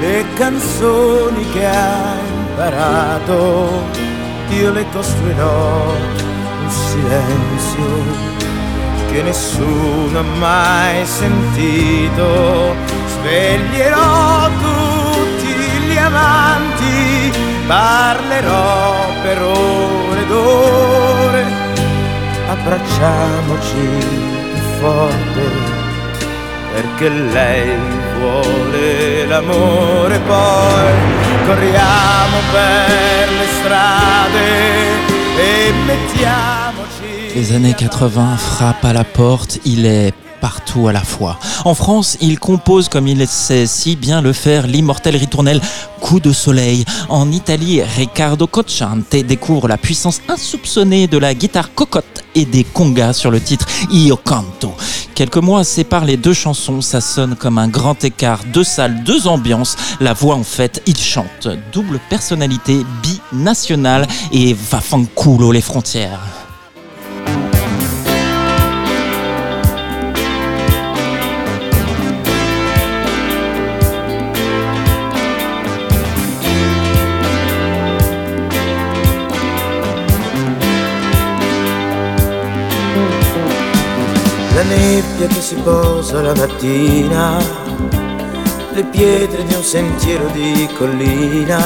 [0.00, 2.14] le canzoni che ha
[2.50, 3.68] imparato.
[4.50, 5.94] Io le costruirò
[6.62, 8.28] un silenzio
[9.10, 12.74] che nessuno ha mai sentito.
[13.06, 15.48] Sveglierò tutti
[15.86, 17.32] gli amanti,
[17.70, 21.44] parlerò per ore ed ore.
[22.48, 23.86] Abbracciamoci
[24.52, 25.42] più forte
[26.72, 27.78] perché lei
[28.18, 30.18] vuole l'amore.
[30.18, 30.92] Poi
[31.46, 34.48] corriamo per le strade
[35.36, 41.38] e mettiamoci Les années 80 frappent à la porte, il est partout à la fois.
[41.64, 45.60] En France, il compose comme il sait si bien le faire l'immortel ritournel
[46.00, 46.84] Coup de soleil.
[47.10, 53.12] En Italie, Riccardo Cocciante découvre la puissance insoupçonnée de la guitare cocotte et des congas
[53.12, 54.72] sur le titre Io Canto.
[55.14, 59.26] Quelques mois séparent les deux chansons, ça sonne comme un grand écart, deux salles, deux
[59.26, 59.76] ambiances.
[60.00, 61.48] La voix en fait, il chante.
[61.72, 66.39] Double personnalité, binationale et va fanculo les frontières.
[85.00, 87.38] Nebbia che si posa la mattina,
[88.72, 91.58] le pietre di un sentiero di collina,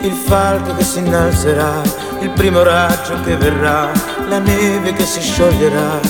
[0.00, 1.80] il falco che si innalzerà,
[2.20, 3.90] il primo raggio che verrà,
[4.28, 6.00] la neve che si scioglierà,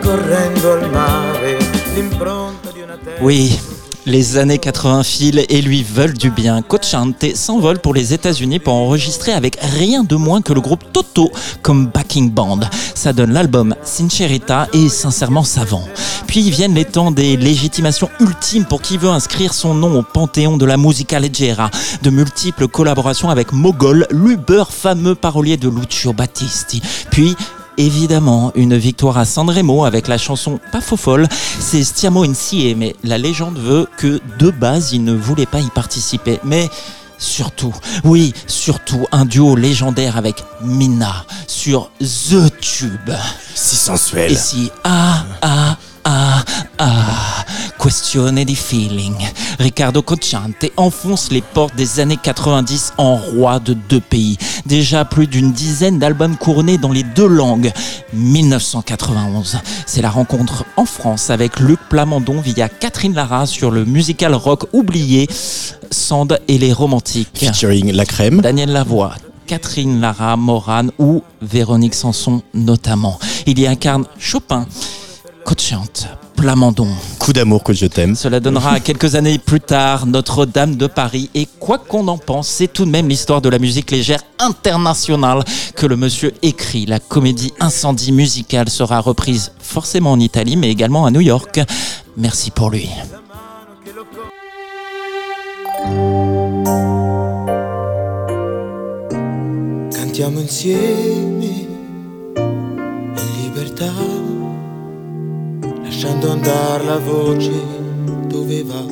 [0.00, 1.58] correndo al mare,
[1.94, 3.22] l'impronta di una terra.
[3.22, 3.60] Oui,
[4.06, 6.62] les années 80 filent et lui veulent du bien.
[6.62, 11.30] Cochante s'envole pour les États-Unis pour enregistrer avec rien de moins que le groupe Toto
[11.62, 12.60] comme backing band.
[12.94, 15.84] Ça donne l'album Sincerita et sincèrement savant.
[16.26, 20.56] Puis viennent les temps des légitimations ultimes pour qui veut inscrire son nom au panthéon
[20.56, 21.70] de la musica leggera.
[22.02, 26.80] De multiples collaborations avec Mogol, l'Uber fameux parolier de Lucio Battisti.
[27.10, 27.36] Puis
[27.80, 31.26] Évidemment, une victoire à Sanremo avec la chanson Pas faux folle,
[31.58, 35.70] c'est Stiamo Insieme, mais la légende veut que de base il ne voulait pas y
[35.70, 36.40] participer.
[36.44, 36.68] Mais
[37.16, 37.74] surtout,
[38.04, 43.12] oui, surtout un duo légendaire avec Mina sur The Tube.
[43.54, 44.32] Si sensuel.
[44.32, 45.19] Et si ah
[47.90, 49.16] questione di feeling.
[49.58, 54.38] Riccardo Cocciante enfonce les portes des années 90 en roi de deux pays.
[54.64, 57.72] Déjà plus d'une dizaine d'albums couronnés dans les deux langues.
[58.12, 64.36] 1991, c'est la rencontre en France avec Luc Plamondon via Catherine Lara sur le musical
[64.36, 65.28] rock oublié
[65.90, 67.28] Sand et les romantiques.
[67.34, 68.40] Featuring La Crème.
[68.40, 69.16] Daniel Lavoie,
[69.48, 73.18] Catherine Lara, Morane ou Véronique Sanson notamment.
[73.46, 74.64] Il y incarne Chopin,
[75.44, 76.06] Cocciante,
[76.40, 76.88] Plamondon.
[77.18, 78.16] Coup d'amour que je t'aime.
[78.16, 81.28] Cela donnera quelques années plus tard Notre-Dame de Paris.
[81.34, 85.44] Et quoi qu'on en pense, c'est tout de même l'histoire de la musique légère internationale
[85.76, 86.86] que le monsieur écrit.
[86.86, 91.60] La comédie Incendie musicale sera reprise forcément en Italie, mais également à New York.
[92.16, 92.88] Merci pour lui.
[99.92, 101.70] Cantiamo insieme in
[103.42, 103.92] libertà,
[105.90, 107.50] lasciando andare la voce
[108.28, 108.84] dove va.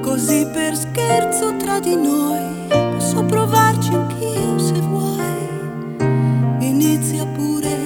[0.00, 5.20] Così per scherzo tra di noi posso provarci anch'io se vuoi.
[6.62, 7.76] Inizia pure,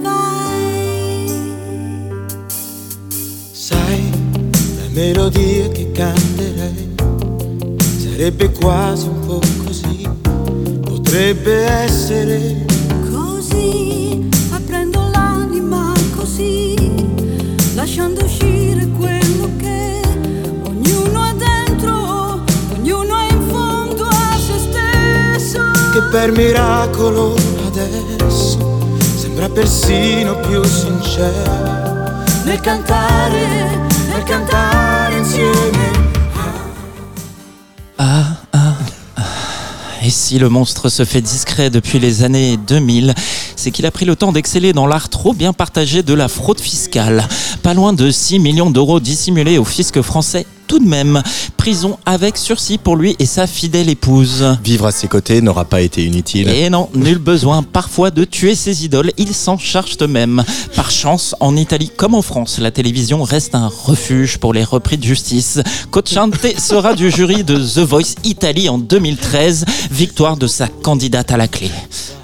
[0.00, 1.30] vai.
[3.52, 4.10] Sai,
[4.50, 6.94] la melodia che canterei
[7.96, 10.08] sarebbe quasi un po' così,
[10.80, 12.64] potrebbe essere
[13.08, 14.11] Così
[26.12, 27.34] per miracolo
[27.68, 28.58] adesso
[29.16, 32.12] sembra persino più sincero
[32.44, 36.10] nel cantare, nel cantare insieme.
[40.04, 43.14] Et si le monstre se fait discret depuis les années 2000,
[43.54, 46.60] c'est qu'il a pris le temps d'exceller dans l'art trop bien partagé de la fraude
[46.60, 47.24] fiscale.
[47.62, 51.22] Pas loin de 6 millions d'euros dissimulés au fisc français tout de même.
[51.58, 54.56] Prison avec sursis pour lui et sa fidèle épouse.
[54.64, 56.48] Vivre à ses côtés n'aura pas été inutile.
[56.48, 60.42] Et non, nul besoin parfois de tuer ses idoles, ils s'en chargent eux-mêmes.
[60.74, 64.96] Par chance, en Italie comme en France, la télévision reste un refuge pour les repris
[64.96, 65.60] de justice.
[65.90, 71.36] Cocciante sera du jury de The Voice Italie en 2013, victoire de sa candidate à
[71.36, 71.70] la clé.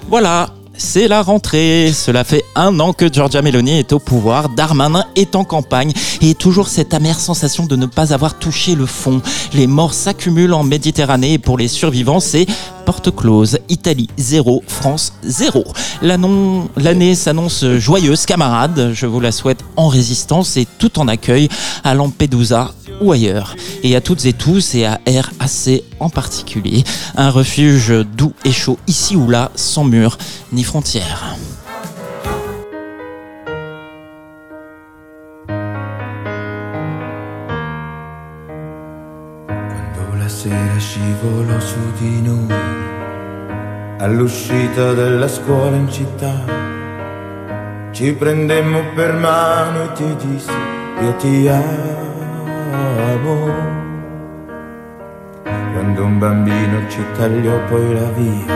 [0.09, 1.91] Voilà, c'est la rentrée.
[1.93, 6.33] Cela fait un an que Giorgia Meloni est au pouvoir, Darmanin est en campagne et
[6.33, 9.21] toujours cette amère sensation de ne pas avoir touché le fond.
[9.53, 12.47] Les morts s'accumulent en Méditerranée et pour les survivants, c'est
[12.85, 13.59] porte close.
[13.69, 15.63] Italie 0, France 0.
[16.01, 18.91] L'année s'annonce joyeuse, camarades.
[18.93, 21.49] Je vous la souhaite en résistance et tout en accueil
[21.83, 22.71] à Lampedusa
[23.01, 23.55] ou ailleurs.
[23.83, 26.83] Et à toutes et tous, et à RAC en particulier,
[27.15, 30.17] un refuge doux et chaud ici ou là, sans mur
[30.51, 31.35] ni frontières.
[40.31, 42.53] Sera scivolò su di noi,
[43.97, 46.45] all'uscita della scuola in città,
[47.91, 50.51] ci prendemmo per mano e ti dissi
[51.01, 52.18] io ti amo.
[55.73, 58.55] Quando un bambino ci tagliò poi la via,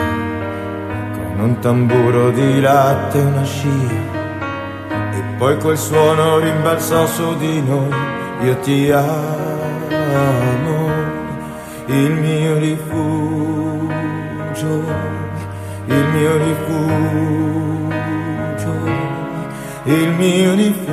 [1.14, 3.70] con un tamburo di latte e una scia,
[5.14, 7.90] e poi quel suono rimbalzò su di noi,
[8.42, 10.90] io ti amo,
[11.88, 13.64] il mio rifugio,
[15.86, 17.92] il mio rifugio,
[19.86, 20.92] il mio rifugio,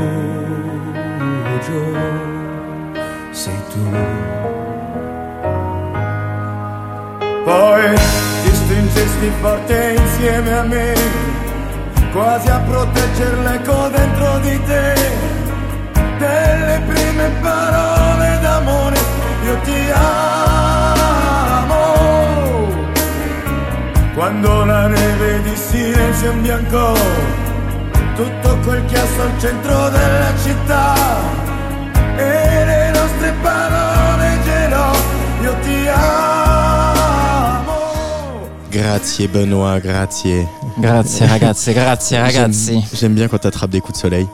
[3.31, 3.91] sei tu.
[7.45, 7.95] Poi
[8.43, 10.95] ti stringesti forte insieme a me,
[12.13, 14.95] quasi a protegger l'eco dentro di te,
[16.19, 18.99] delle prime parole d'amore,
[19.45, 20.49] io ti amo.
[24.15, 26.93] Quando la neve di silenzio imbiancò
[28.17, 30.95] tutto quel chiasso al centro della città
[32.17, 32.50] e
[35.81, 36.20] io ti amo.
[38.71, 40.47] Grazie Benoît, grazie.
[40.79, 42.81] Grazie ragazzi, grazie ragazzi.
[42.95, 44.27] J'aime- bien quand tu attrapes des coups de soleil.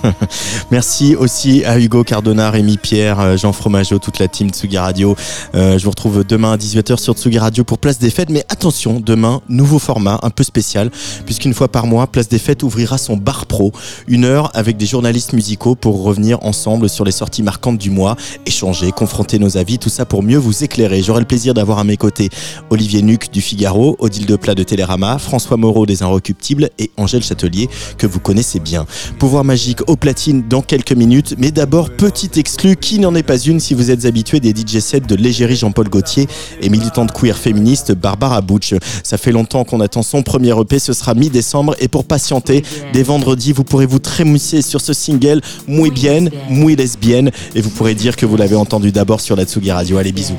[0.70, 5.16] Merci aussi à Hugo Cardona, Rémi Pierre, euh, Jean Fromageau, toute la team Tsugi Radio.
[5.54, 8.30] Euh, je vous retrouve demain à 18h sur Tsugi Radio pour Place des Fêtes.
[8.30, 10.90] Mais attention, demain, nouveau format un peu spécial,
[11.26, 13.72] puisqu'une fois par mois, Place des Fêtes ouvrira son bar pro.
[14.06, 18.16] Une heure avec des journalistes musicaux pour revenir ensemble sur les sorties marquantes du mois,
[18.46, 21.02] échanger, confronter nos avis, tout ça pour mieux vous éclairer.
[21.02, 22.30] J'aurai le plaisir d'avoir à mes côtés
[22.70, 27.68] Olivier Nuc du Figaro, Odile Deplat de Télérama, François Moreau des Inrecuptibles et Angèle Châtelier
[27.98, 28.86] que vous connaissez bien.
[29.18, 33.38] Pouvoir magique au platine dans quelques minutes, mais d'abord petite exclue qui n'en est pas
[33.38, 36.28] une si vous êtes habitué des DJ sets de l'égérie Jean-Paul Gaultier
[36.60, 38.74] et militante queer féministe Barbara Butch.
[39.02, 42.62] Ça fait longtemps qu'on attend son premier EP, ce sera mi-décembre et pour patienter,
[42.92, 47.70] dès vendredi, vous pourrez vous trémousser sur ce single Muy bien, muy lesbienne et vous
[47.70, 49.98] pourrez dire que vous l'avez entendu d'abord sur la Tsugi Radio.
[49.98, 50.36] Allez, bisous.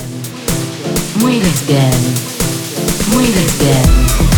[1.19, 2.32] Muy lesbienne.
[3.11, 4.32] Muy lesbienne.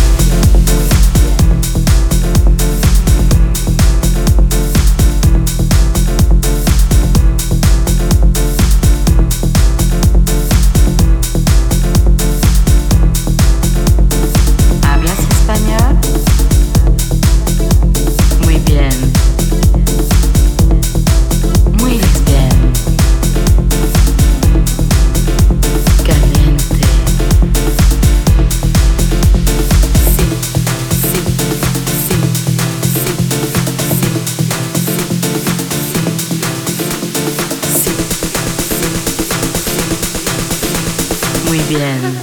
[41.56, 42.15] Muy bien.